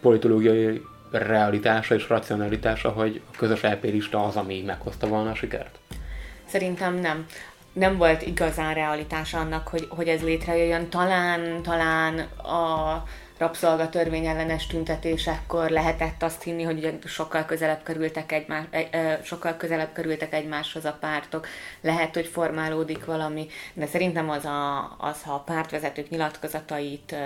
politológiai 0.00 0.82
realitása 1.10 1.94
és 1.94 2.08
racionalitása, 2.08 2.88
hogy 2.88 3.20
a 3.32 3.36
közös 3.36 3.62
EP 3.62 3.82
lista 3.82 4.24
az, 4.24 4.36
ami 4.36 4.62
meghozta 4.66 5.06
volna 5.06 5.30
a 5.30 5.34
sikert? 5.34 5.78
Szerintem 6.46 6.94
nem. 6.94 7.26
Nem 7.72 7.96
volt 7.96 8.22
igazán 8.22 8.74
realitása 8.74 9.38
annak, 9.38 9.68
hogy, 9.68 9.86
hogy 9.90 10.08
ez 10.08 10.22
létrejöjjön. 10.22 10.88
Talán, 10.88 11.62
talán 11.62 12.18
a 12.38 13.02
rabszolgatörvény 13.42 14.26
ellenes 14.26 14.66
tüntetésekkor 14.66 15.70
lehetett 15.70 16.22
azt 16.22 16.42
hinni, 16.42 16.62
hogy 16.62 16.98
sokkal 17.04 17.44
közelebb 17.44 17.82
kerültek, 17.82 18.32
egymás, 18.32 18.64
sokkal 19.22 19.56
közelebb 19.56 19.92
kerültek 19.92 20.32
egymáshoz 20.32 20.84
a 20.84 20.96
pártok, 21.00 21.46
lehet, 21.80 22.14
hogy 22.14 22.26
formálódik 22.26 23.04
valami, 23.04 23.46
de 23.74 23.86
szerintem 23.86 24.30
az, 24.30 24.44
a, 24.44 24.94
az 24.98 25.22
ha 25.22 25.34
a 25.34 25.38
pártvezetők 25.38 26.08
nyilatkozatait 26.08 27.16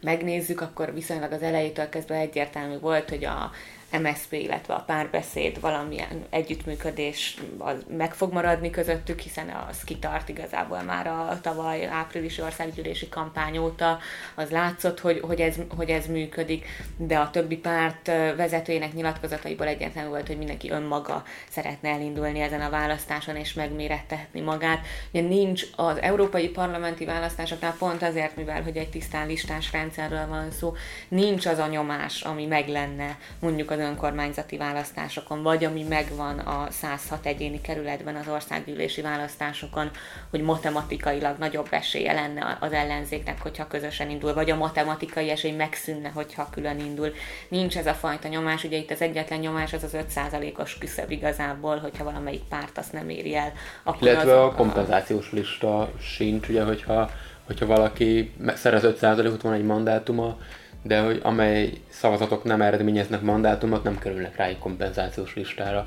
megnézzük, 0.00 0.60
akkor 0.60 0.94
viszonylag 0.94 1.32
az 1.32 1.42
elejétől 1.42 1.88
kezdve 1.88 2.14
egyértelmű 2.14 2.78
volt, 2.78 3.08
hogy 3.08 3.24
a 3.24 3.50
MSZP, 3.90 4.32
illetve 4.32 4.74
a 4.74 4.84
párbeszéd, 4.86 5.60
valamilyen 5.60 6.24
együttműködés 6.30 7.36
az 7.58 7.84
meg 7.96 8.14
fog 8.14 8.32
maradni 8.32 8.70
közöttük, 8.70 9.20
hiszen 9.20 9.48
az 9.68 9.84
kitart 9.84 10.28
igazából 10.28 10.82
már 10.82 11.06
a 11.06 11.38
tavaly 11.42 11.86
áprilisi 11.86 12.42
országgyűlési 12.42 13.08
kampány 13.08 13.58
óta, 13.58 13.98
az 14.34 14.50
látszott, 14.50 15.00
hogy, 15.00 15.20
hogy, 15.20 15.40
ez, 15.40 15.56
hogy 15.76 15.90
ez 15.90 16.06
működik, 16.06 16.66
de 16.96 17.18
a 17.18 17.30
többi 17.30 17.56
párt 17.56 18.06
vezetőjének 18.36 18.92
nyilatkozataiból 18.92 19.66
egyetlen 19.66 20.08
volt, 20.08 20.26
hogy 20.26 20.38
mindenki 20.38 20.70
önmaga 20.70 21.24
szeretne 21.50 21.88
elindulni 21.88 22.40
ezen 22.40 22.60
a 22.60 22.70
választáson 22.70 23.36
és 23.36 23.52
megmérettetni 23.52 24.40
magát. 24.40 24.86
Ugye 25.10 25.22
nincs 25.22 25.62
az 25.76 26.00
európai 26.00 26.48
parlamenti 26.48 27.04
választásoknál 27.04 27.74
pont 27.78 28.02
azért, 28.02 28.36
mivel 28.36 28.62
hogy 28.62 28.76
egy 28.76 28.90
tisztán 28.90 29.26
listás 29.26 29.72
rendszerről 29.72 30.26
van 30.28 30.50
szó, 30.50 30.74
nincs 31.08 31.46
az 31.46 31.58
a 31.58 31.66
nyomás, 31.66 32.22
ami 32.22 32.46
meg 32.46 32.68
lenne 32.68 33.18
mondjuk 33.40 33.70
az 33.70 33.75
önkormányzati 33.78 34.56
választásokon, 34.56 35.42
vagy 35.42 35.64
ami 35.64 35.82
megvan 35.82 36.38
a 36.38 36.66
106 36.70 37.26
egyéni 37.26 37.60
kerületben 37.60 38.16
az 38.16 38.28
országgyűlési 38.28 39.00
választásokon, 39.00 39.90
hogy 40.30 40.40
matematikailag 40.40 41.38
nagyobb 41.38 41.66
esélye 41.70 42.12
lenne 42.12 42.56
az 42.60 42.72
ellenzéknek, 42.72 43.42
hogyha 43.42 43.66
közösen 43.66 44.10
indul, 44.10 44.34
vagy 44.34 44.50
a 44.50 44.56
matematikai 44.56 45.30
esély 45.30 45.52
megszűnne, 45.52 46.08
hogyha 46.08 46.48
külön 46.50 46.78
indul. 46.78 47.12
Nincs 47.48 47.76
ez 47.76 47.86
a 47.86 47.94
fajta 47.94 48.28
nyomás, 48.28 48.64
ugye 48.64 48.76
itt 48.76 48.90
az 48.90 49.00
egyetlen 49.00 49.38
nyomás 49.38 49.72
az 49.72 49.82
az 49.82 49.96
5%-os 50.14 50.78
küszöb 50.78 51.10
igazából, 51.10 51.78
hogyha 51.78 52.04
valamelyik 52.04 52.42
párt 52.48 52.78
azt 52.78 52.92
nem 52.92 53.08
éri 53.08 53.36
el. 53.36 53.52
Akkor 53.82 54.08
Illetve 54.08 54.40
az, 54.40 54.46
a 54.46 54.54
kompenzációs 54.56 55.32
lista 55.32 55.90
sincs, 56.00 56.48
ugye, 56.48 56.62
hogyha, 56.62 57.10
hogyha 57.46 57.66
valaki 57.66 58.32
szerez 58.54 58.82
5%-ot, 58.84 59.42
van 59.42 59.52
egy 59.52 59.64
mandátuma, 59.64 60.38
de 60.86 61.00
hogy 61.00 61.20
amely 61.22 61.72
szavazatok 61.88 62.44
nem 62.44 62.62
eredményeznek 62.62 63.20
mandátumot, 63.20 63.82
nem 63.82 63.98
kerülnek 63.98 64.36
rá 64.36 64.44
egy 64.44 64.58
kompenzációs 64.58 65.34
listára. 65.34 65.84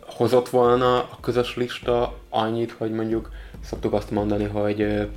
Hozott 0.00 0.48
volna 0.48 0.98
a 0.98 1.18
közös 1.20 1.56
lista 1.56 2.18
annyit, 2.28 2.70
hogy 2.70 2.90
mondjuk 2.90 3.30
szoktuk 3.64 3.92
azt 3.92 4.10
mondani, 4.10 4.44
hogy 4.44 5.08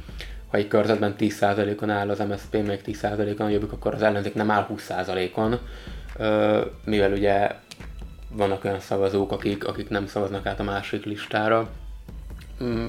ha 0.52 0.58
egy 0.58 0.68
körzetben 0.68 1.15
10%-on 1.20 1.89
áll 1.89 2.10
az 2.10 2.20
MSZP, 2.20 2.65
meg 2.65 2.82
10%-on 2.86 3.46
a 3.46 3.50
jobbik, 3.50 3.72
akkor 3.72 3.94
az 3.94 4.02
ellenzék 4.02 4.34
nem 4.34 4.52
áll 4.52 4.68
20%-on, 4.76 5.60
mivel 6.86 7.12
ugye 7.12 7.52
vannak 8.32 8.63
olyan 8.63 8.80
szavazók, 8.80 9.32
akik, 9.32 9.68
akik 9.68 9.89
nem 9.89 10.08
szavaznak 10.08 10.46
át 10.46 10.60
a 10.60 10.63
másik 10.63 11.06
listára. 11.06 11.70
Mm, 12.63 12.86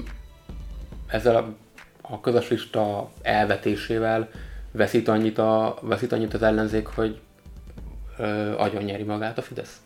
ezzel 1.07 1.35
a, 1.35 1.53
a 2.01 2.19
közös 2.19 2.49
lista 2.49 3.11
elvetésével 3.21 4.29
veszít 4.71 5.07
annyit, 5.07 5.37
a, 5.37 5.77
veszít 5.81 6.11
annyit 6.11 6.33
az 6.33 6.41
ellenzék, 6.41 6.87
hogy 6.87 7.19
ö, 8.17 8.57
agyon 8.57 8.83
nyeri 8.83 9.03
magát 9.03 9.37
a 9.37 9.41
Fidesz? 9.41 9.81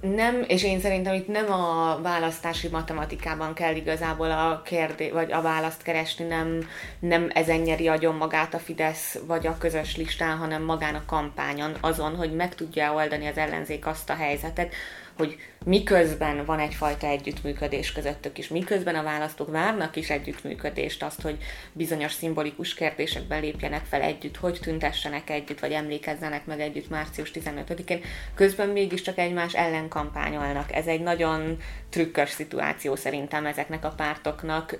Nem, 0.00 0.44
és 0.46 0.64
én 0.64 0.80
szerintem 0.80 1.14
itt 1.14 1.28
nem 1.28 1.52
a 1.52 1.98
választási 2.02 2.68
matematikában 2.68 3.54
kell 3.54 3.74
igazából 3.74 4.30
a 4.30 4.62
kérdé, 4.64 5.10
vagy 5.10 5.32
a 5.32 5.42
választ 5.42 5.82
keresni, 5.82 6.24
nem, 6.24 6.68
nem 6.98 7.30
ezen 7.34 7.60
nyeri 7.60 7.88
agyon 7.88 8.14
magát 8.14 8.54
a 8.54 8.58
Fidesz, 8.58 9.18
vagy 9.26 9.46
a 9.46 9.58
közös 9.58 9.96
listán, 9.96 10.36
hanem 10.36 10.62
magán 10.62 10.94
a 10.94 11.04
kampányon, 11.06 11.76
azon, 11.80 12.16
hogy 12.16 12.32
meg 12.32 12.54
tudja 12.54 12.94
oldani 12.94 13.26
az 13.26 13.36
ellenzék 13.36 13.86
azt 13.86 14.10
a 14.10 14.14
helyzetet, 14.14 14.74
hogy 15.16 15.36
miközben 15.64 16.44
van 16.44 16.58
egyfajta 16.58 17.06
együttműködés 17.06 17.92
közöttük 17.92 18.38
is, 18.38 18.48
miközben 18.48 18.94
a 18.94 19.02
választók 19.02 19.50
várnak 19.50 19.96
is 19.96 20.10
együttműködést, 20.10 21.02
azt, 21.02 21.20
hogy 21.20 21.36
bizonyos 21.72 22.12
szimbolikus 22.12 22.74
kérdésekben 22.74 23.40
lépjenek 23.40 23.84
fel 23.84 24.00
együtt, 24.00 24.36
hogy 24.36 24.58
tüntessenek 24.62 25.30
együtt, 25.30 25.60
vagy 25.60 25.72
emlékezzenek 25.72 26.46
meg 26.46 26.60
együtt 26.60 26.88
március 26.88 27.30
15-én, 27.34 28.00
közben 28.34 28.68
mégiscsak 28.68 29.18
egymás 29.18 29.54
ellen 29.54 29.88
kampányolnak. 29.88 30.72
Ez 30.72 30.86
egy 30.86 31.00
nagyon 31.00 31.58
trükkös 31.90 32.30
szituáció 32.30 32.96
szerintem 32.96 33.46
ezeknek 33.46 33.84
a 33.84 33.94
pártoknak, 33.96 34.78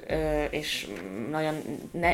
és 0.51 0.87
nagyon 1.31 1.55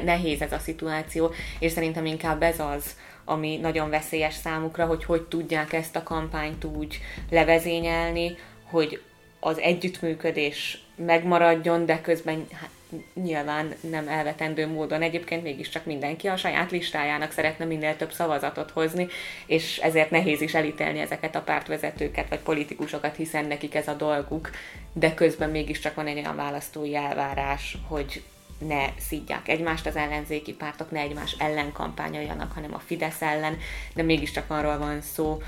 nehéz 0.05 0.41
ez 0.41 0.53
a 0.53 0.59
szituáció, 0.59 1.33
és 1.59 1.73
szerintem 1.73 2.07
inkább 2.07 2.43
ez 2.43 2.61
az, 2.61 2.97
ami 3.29 3.57
nagyon 3.57 3.91
veszélyes 3.91 4.35
számukra, 4.35 4.87
hogy 4.87 5.05
hogy 5.05 5.23
tudják 5.23 5.73
ezt 5.73 5.97
a 5.97 6.03
kampányt 6.03 6.65
úgy 6.65 7.01
levezényelni, 7.31 8.37
hogy 8.65 9.03
az 9.41 9.59
együttműködés 9.59 10.83
megmaradjon, 10.97 11.87
de 11.87 12.01
közben 12.01 12.47
hát, 12.53 12.71
nyilván 13.15 13.75
nem 13.91 14.09
elvetendő 14.09 14.67
módon. 14.67 15.03
Egyébként 15.03 15.43
mégiscsak 15.43 15.85
mindenki 15.85 16.27
a 16.27 16.37
saját 16.37 16.71
listájának 16.71 17.33
szeretne 17.33 17.65
minél 17.65 17.97
több 17.97 18.13
szavazatot 18.13 18.71
hozni, 18.71 19.07
és 19.47 19.79
ezért 19.79 20.11
nehéz 20.11 20.41
is 20.41 20.55
elítélni 20.55 20.99
ezeket 20.99 21.35
a 21.35 21.43
pártvezetőket 21.43 22.29
vagy 22.29 22.39
politikusokat, 22.39 23.17
hiszen 23.17 23.45
nekik 23.45 23.75
ez 23.75 23.89
a 23.89 23.95
dolguk, 23.95 24.51
de 24.93 25.15
közben 25.15 25.51
mégiscsak 25.51 25.95
van 25.95 26.07
egy 26.07 26.19
olyan 26.19 26.37
választói 26.37 26.97
elvárás, 26.97 27.77
hogy 27.89 28.23
ne 28.59 28.89
szidják 28.99 29.49
egymást 29.49 29.87
az 29.87 29.97
ellenzéki 29.97 30.53
pártok, 30.53 30.91
ne 30.91 31.01
egymás 31.01 31.37
ellen 31.39 31.73
kampányoljanak, 31.73 32.53
hanem 32.53 32.75
a 32.75 32.79
Fidesz 32.79 33.23
ellen, 33.23 33.57
de 33.95 34.03
mégiscsak 34.03 34.51
arról 34.51 34.79
van 34.79 35.01
szó, 35.01 35.43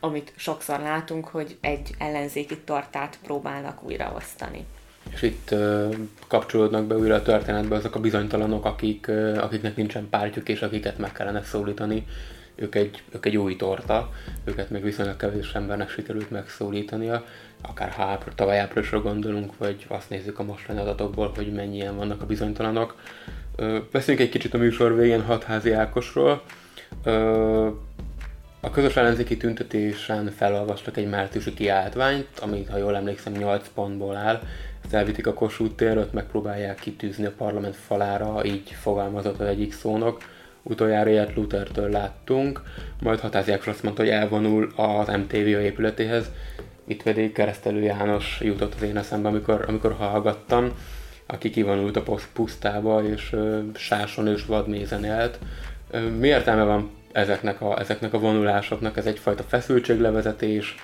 amit 0.00 0.32
sokszor 0.36 0.80
látunk, 0.80 1.26
hogy 1.26 1.56
egy 1.60 1.94
ellenzéki 1.98 2.58
tartát 2.58 3.18
próbálnak 3.22 3.82
újraosztani. 3.82 4.64
És 5.12 5.22
itt 5.22 5.50
uh, 5.50 5.94
kapcsolódnak 6.26 6.84
be 6.84 6.96
újra 6.96 7.14
a 7.14 7.22
történetbe 7.22 7.76
azok 7.76 7.94
a 7.94 8.00
bizonytalanok, 8.00 8.64
akik, 8.64 9.06
uh, 9.08 9.38
akiknek 9.40 9.76
nincsen 9.76 10.08
pártjuk, 10.08 10.48
és 10.48 10.62
akiket 10.62 10.98
meg 10.98 11.12
kellene 11.12 11.42
szólítani. 11.42 12.06
Ők 12.54 12.74
egy, 12.74 13.02
ők 13.10 13.26
egy 13.26 13.36
új 13.36 13.56
torta, 13.56 14.10
őket 14.44 14.70
még 14.70 14.82
viszonylag 14.82 15.16
kevés 15.16 15.54
embernek 15.54 15.90
sikerült 15.90 16.30
megszólítania 16.30 17.24
akár 17.68 17.90
ha 17.90 18.02
ápr, 18.02 18.34
tavaly 18.34 18.58
áprilisra 18.58 19.00
gondolunk, 19.00 19.58
vagy 19.58 19.86
azt 19.88 20.10
nézzük 20.10 20.38
a 20.38 20.42
mostani 20.42 20.80
adatokból, 20.80 21.32
hogy 21.36 21.52
mennyien 21.52 21.96
vannak 21.96 22.22
a 22.22 22.26
bizonytalanok. 22.26 22.96
Beszéljünk 23.92 24.26
egy 24.26 24.32
kicsit 24.32 24.54
a 24.54 24.58
műsor 24.58 24.96
végén 24.96 25.22
hatházi 25.22 25.72
Ákosról. 25.72 26.42
A 28.60 28.70
közös 28.70 28.96
ellenzéki 28.96 29.36
tüntetésen 29.36 30.30
felolvastak 30.36 30.96
egy 30.96 31.08
márciusi 31.08 31.54
kiáltványt, 31.54 32.28
amit, 32.40 32.68
ha 32.68 32.76
jól 32.76 32.96
emlékszem, 32.96 33.32
8 33.32 33.68
pontból 33.74 34.16
áll. 34.16 34.40
Ezt 34.84 34.94
elvitik 34.94 35.26
a 35.26 35.34
Kossuth 35.34 35.74
térről, 35.74 36.08
megpróbálják 36.12 36.78
kitűzni 36.78 37.24
a 37.24 37.32
parlament 37.36 37.76
falára, 37.76 38.44
így 38.44 38.70
fogalmazott 38.70 39.40
az 39.40 39.46
egyik 39.46 39.72
szónok. 39.72 40.22
Utoljára 40.62 41.10
ilyet 41.10 41.34
Luthertől 41.34 41.90
láttunk, 41.90 42.62
majd 43.02 43.20
Hatázi 43.20 43.52
Ákos 43.52 43.66
azt 43.66 43.82
mondta, 43.82 44.02
hogy 44.02 44.10
elvonul 44.10 44.72
az 44.76 45.08
MTV 45.08 45.34
épületéhez, 45.34 46.30
itt 46.86 47.02
pedig 47.02 47.32
Keresztelő 47.32 47.82
János 47.82 48.38
jutott 48.40 48.74
az 48.74 48.82
én 48.82 48.96
eszembe, 48.96 49.28
amikor, 49.28 49.64
amikor 49.68 49.92
hallgattam, 49.92 50.72
aki 51.26 51.50
kivonult 51.50 51.96
a 51.96 52.02
pusztába, 52.32 53.04
és 53.04 53.32
ö, 53.32 53.60
sáson 53.74 54.28
és 54.28 54.44
vadmézen 54.44 55.04
élt. 55.04 55.38
Mi 56.18 56.26
értelme 56.26 56.62
van 56.62 56.90
ezeknek 57.12 57.60
a, 57.60 57.80
ezeknek 57.80 58.12
a 58.12 58.18
vonulásoknak? 58.18 58.96
Ez 58.96 59.06
egyfajta 59.06 59.42
feszültséglevezetés, 59.42 60.74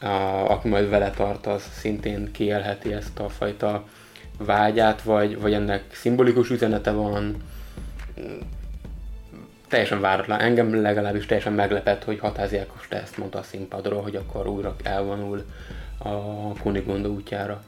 a, 0.00 0.06
aki 0.50 0.68
majd 0.68 0.88
vele 0.88 1.10
tart, 1.10 1.46
az 1.46 1.62
szintén 1.72 2.32
kielheti 2.32 2.92
ezt 2.92 3.18
a 3.18 3.28
fajta 3.28 3.84
vágyát, 4.38 5.02
vagy, 5.02 5.40
vagy 5.40 5.52
ennek 5.52 5.84
szimbolikus 5.92 6.50
üzenete 6.50 6.90
van, 6.90 7.36
teljesen 9.68 10.00
váratlan. 10.00 10.40
Engem 10.40 10.82
legalábbis 10.82 11.26
teljesen 11.26 11.52
meglepett, 11.52 12.04
hogy 12.04 12.18
Hatázi 12.18 12.58
Ákos 12.58 12.86
ezt 12.88 13.18
mondta 13.18 13.38
a 13.38 13.42
színpadról, 13.42 14.02
hogy 14.02 14.16
akkor 14.16 14.46
újra 14.46 14.76
elvonul 14.82 15.44
a 15.98 16.12
Kunigondó 16.52 17.14
útjára. 17.14 17.62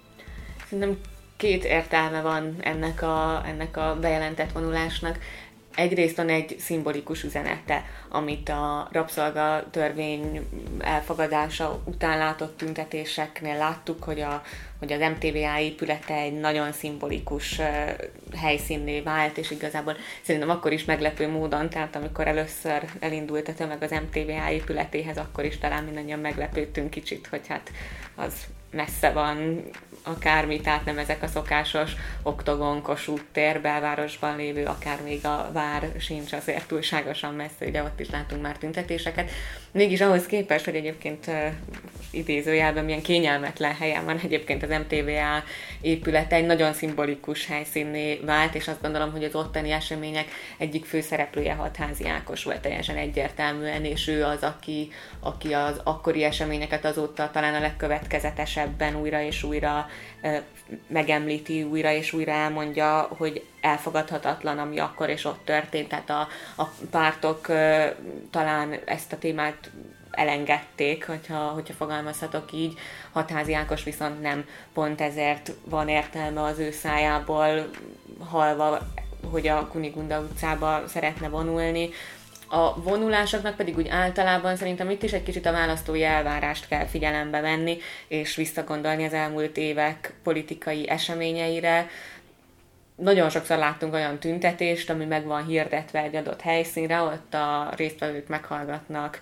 Szerintem 0.64 0.98
két 1.36 1.64
értelme 1.64 2.20
van 2.20 2.56
ennek 2.60 3.02
a, 3.02 3.42
ennek 3.46 3.76
a 3.76 3.96
bejelentett 4.00 4.52
vonulásnak. 4.52 5.18
Egyrészt 5.74 6.16
van 6.16 6.28
egy 6.28 6.56
szimbolikus 6.58 7.22
üzenete, 7.22 7.84
amit 8.08 8.48
a 8.48 8.88
rabszolga 8.92 9.64
törvény 9.70 10.46
elfogadása 10.78 11.82
után 11.84 12.18
látott 12.18 12.56
tüntetéseknél 12.56 13.56
láttuk, 13.56 14.04
hogy, 14.04 14.20
a, 14.20 14.42
hogy 14.78 14.92
az 14.92 15.00
MTVA 15.00 15.58
épülete 15.58 16.14
egy 16.14 16.40
nagyon 16.40 16.72
szimbolikus 16.72 17.60
helyszínné 18.36 19.00
vált, 19.00 19.38
és 19.38 19.50
igazából 19.50 19.96
szerintem 20.22 20.50
akkor 20.50 20.72
is 20.72 20.84
meglepő 20.84 21.28
módon, 21.28 21.70
tehát 21.70 21.96
amikor 21.96 22.26
először 22.26 22.84
elindult 22.98 23.48
a 23.48 23.54
tömeg 23.54 23.82
az 23.82 23.90
MTVA 23.90 24.50
épületéhez, 24.50 25.16
akkor 25.16 25.44
is 25.44 25.58
talán 25.58 25.84
mindannyian 25.84 26.20
meglepődtünk 26.20 26.90
kicsit, 26.90 27.26
hogy 27.26 27.46
hát 27.48 27.70
az 28.14 28.34
messze 28.70 29.10
van 29.10 29.64
akármi, 30.02 30.60
tehát 30.60 30.84
nem 30.84 30.98
ezek 30.98 31.22
a 31.22 31.26
szokásos 31.26 31.90
oktogon, 32.22 32.82
Kossuth 32.82 33.22
tér, 33.32 33.60
belvárosban 33.60 34.36
lévő, 34.36 34.64
akár 34.64 35.02
még 35.02 35.26
a 35.26 35.50
vár 35.52 35.92
sincs 35.98 36.32
azért 36.32 36.66
túlságosan 36.66 37.34
messze, 37.34 37.66
ugye 37.66 37.82
ott 37.82 38.00
is 38.00 38.10
látunk 38.10 38.42
már 38.42 38.56
tüntetéseket. 38.56 39.30
Mégis 39.72 40.00
ahhoz 40.00 40.26
képest, 40.26 40.64
hogy 40.64 40.74
egyébként 40.74 41.26
uh, 41.26 41.52
idézőjelben 42.10 42.84
milyen 42.84 43.02
kényelmetlen 43.02 43.74
helyen 43.74 44.04
van 44.04 44.18
egyébként 44.18 44.62
az 44.62 44.68
MTVA 44.68 45.42
épülete, 45.80 46.36
egy 46.36 46.46
nagyon 46.46 46.72
szimbolikus 46.72 47.46
helyszínné 47.46 48.20
vált, 48.24 48.54
és 48.54 48.68
azt 48.68 48.82
gondolom, 48.82 49.10
hogy 49.10 49.24
az 49.24 49.34
ottani 49.34 49.70
események 49.70 50.28
egyik 50.58 50.84
főszereplője 50.84 51.54
Hatházi 51.54 52.08
Ákos 52.08 52.44
volt 52.44 52.60
teljesen 52.60 52.96
egyértelműen, 52.96 53.84
és 53.84 54.08
ő 54.08 54.24
az, 54.24 54.42
aki, 54.42 54.88
aki 55.20 55.52
az 55.52 55.80
akkori 55.84 56.24
eseményeket 56.24 56.84
azóta 56.84 57.30
talán 57.32 57.54
a 57.54 57.60
legkövetkezetesebben 57.60 59.00
újra 59.00 59.22
és 59.22 59.42
újra 59.42 59.88
megemlíti 60.86 61.62
újra 61.62 61.92
és 61.92 62.12
újra 62.12 62.32
elmondja, 62.32 63.08
hogy 63.16 63.44
elfogadhatatlan, 63.60 64.58
ami 64.58 64.78
akkor 64.78 65.08
és 65.08 65.24
ott 65.24 65.44
történt. 65.44 65.88
Tehát 65.88 66.10
a, 66.10 66.28
a 66.56 66.64
pártok 66.90 67.46
talán 68.30 68.78
ezt 68.84 69.12
a 69.12 69.18
témát 69.18 69.70
elengedték, 70.10 71.06
hogyha, 71.06 71.38
hogyha 71.38 71.74
fogalmazhatok 71.74 72.52
így. 72.52 72.78
Hatházi 73.12 73.54
Ákos 73.54 73.84
viszont 73.84 74.20
nem, 74.20 74.44
pont 74.72 75.00
ezért 75.00 75.52
van 75.64 75.88
értelme 75.88 76.42
az 76.42 76.58
ő 76.58 76.70
szájából 76.70 77.70
halva, 78.18 78.78
hogy 79.30 79.48
a 79.48 79.66
Kunigunda 79.66 80.20
utcába 80.20 80.82
szeretne 80.88 81.28
vonulni, 81.28 81.90
a 82.52 82.82
vonulásoknak 82.82 83.56
pedig 83.56 83.76
úgy 83.76 83.88
általában 83.88 84.56
szerintem 84.56 84.90
itt 84.90 85.02
is 85.02 85.12
egy 85.12 85.22
kicsit 85.22 85.46
a 85.46 85.52
választói 85.52 86.04
elvárást 86.04 86.68
kell 86.68 86.86
figyelembe 86.86 87.40
venni, 87.40 87.78
és 88.08 88.36
visszagondolni 88.36 89.04
az 89.04 89.12
elmúlt 89.12 89.56
évek 89.56 90.14
politikai 90.22 90.88
eseményeire, 90.88 91.86
nagyon 93.00 93.30
sokszor 93.30 93.58
láttunk 93.58 93.94
olyan 93.94 94.18
tüntetést, 94.18 94.90
ami 94.90 95.04
meg 95.04 95.24
van 95.24 95.46
hirdetve 95.46 96.02
egy 96.02 96.16
adott 96.16 96.40
helyszínre, 96.40 97.00
ott 97.00 97.34
a 97.34 97.72
résztvevők 97.76 98.28
meghallgatnak 98.28 99.20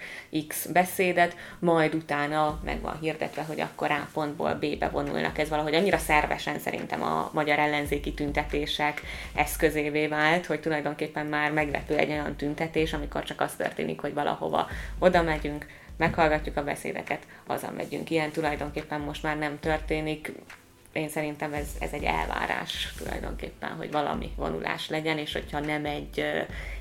X 0.49 0.67
beszédet, 0.67 1.37
majd 1.59 1.95
utána 1.95 2.61
meg 2.65 2.81
van 2.81 2.99
hirdetve, 3.01 3.43
hogy 3.43 3.61
akkor 3.61 3.91
A 3.91 4.09
pontból 4.13 4.55
B-be 4.55 4.89
vonulnak. 4.89 5.39
Ez 5.39 5.49
valahogy 5.49 5.75
annyira 5.75 5.99
szervesen 5.99 6.59
szerintem 6.59 7.03
a 7.03 7.31
magyar 7.33 7.59
ellenzéki 7.59 8.15
tüntetések 8.15 9.03
eszközévé 9.35 10.07
vált, 10.07 10.47
hogy 10.47 10.61
tulajdonképpen 10.61 11.27
már 11.27 11.53
meglepő 11.53 11.97
egy 11.97 12.11
olyan 12.11 12.37
tüntetés, 12.37 12.93
amikor 12.93 13.23
csak 13.23 13.41
az 13.41 13.55
történik, 13.57 14.01
hogy 14.01 14.15
valahova 14.15 14.69
oda 14.99 15.23
megyünk, 15.23 15.67
meghallgatjuk 15.97 16.57
a 16.57 16.65
beszédeket, 16.65 17.23
hazamegyünk. 17.47 18.11
Ilyen 18.11 18.31
tulajdonképpen 18.31 19.01
most 19.01 19.23
már 19.23 19.39
nem 19.39 19.59
történik, 19.61 20.33
én 20.99 21.09
szerintem 21.09 21.53
ez, 21.53 21.67
ez 21.81 21.91
egy 21.93 22.03
elvárás 22.03 22.93
tulajdonképpen, 22.99 23.71
hogy 23.71 23.91
valami 23.91 24.31
vonulás 24.37 24.89
legyen, 24.89 25.19
és 25.19 25.33
hogyha 25.33 25.61
nem 25.61 25.85
egy, 25.85 26.25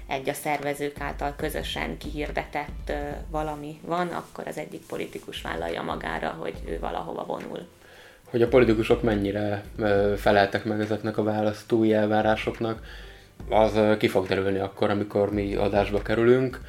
egy 0.07 0.29
a 0.29 0.33
szervezők 0.33 0.99
által 0.99 1.33
közösen 1.37 1.97
kihirdetett 1.97 2.91
valami 3.29 3.79
van, 3.81 4.07
akkor 4.07 4.47
az 4.47 4.57
egyik 4.57 4.81
politikus 4.87 5.41
vállalja 5.41 5.81
magára, 5.81 6.29
hogy 6.29 6.53
ő 6.65 6.79
valahova 6.79 7.25
vonul. 7.25 7.67
Hogy 8.29 8.41
a 8.41 8.47
politikusok 8.47 9.03
mennyire 9.03 9.63
feleltek 10.17 10.65
meg 10.65 10.79
ezeknek 10.79 11.17
a 11.17 11.23
választói 11.23 11.93
elvárásoknak, 11.93 12.81
az 13.49 13.79
ki 13.97 14.07
fog 14.07 14.27
derülni 14.27 14.59
akkor, 14.59 14.89
amikor 14.89 15.33
mi 15.33 15.55
adásba 15.55 16.01
kerülünk. 16.01 16.61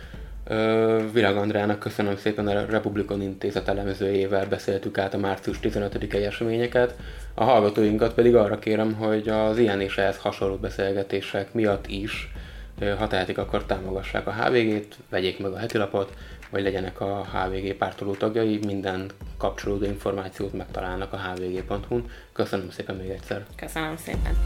Virág 1.13 1.37
Andrának 1.37 1.79
köszönöm 1.79 2.17
szépen 2.17 2.47
a 2.47 2.65
Republikon 2.65 3.23
Intézet 3.23 3.69
elemzőjével 3.69 4.47
beszéltük 4.47 4.99
át 4.99 5.15
a 5.15 5.19
március 5.19 5.59
15-i 5.63 6.25
eseményeket. 6.27 6.95
A 7.35 7.45
hallgatóinkat 7.45 8.15
pedig 8.15 8.35
arra 8.35 8.59
kérem, 8.59 8.95
hogy 8.95 9.29
az 9.29 9.59
ilyen 9.59 9.81
és 9.81 9.99
ehhez 9.99 10.19
hasonló 10.19 10.57
beszélgetések 10.57 11.53
miatt 11.53 11.87
is, 11.87 12.33
ha 12.99 13.07
tehetik, 13.07 13.39
akkor 13.39 13.65
támogassák 13.65 14.27
a 14.27 14.33
HVG-t, 14.33 14.97
vegyék 15.11 15.39
meg 15.39 15.53
a 15.53 15.59
hetilapot, 15.59 16.13
vagy 16.51 16.63
legyenek 16.63 17.01
a 17.01 17.25
HVG 17.25 17.75
pártoló 17.75 18.15
tagjai, 18.15 18.59
minden 18.67 19.11
kapcsolódó 19.39 19.85
információt 19.85 20.53
megtalálnak 20.53 21.13
a 21.13 21.17
hvg.hu-n. 21.17 22.11
Köszönöm 22.33 22.71
szépen 22.71 22.97
még 22.97 23.11
egyszer! 23.11 23.45
Köszönöm 23.57 23.97
szépen! 23.97 24.37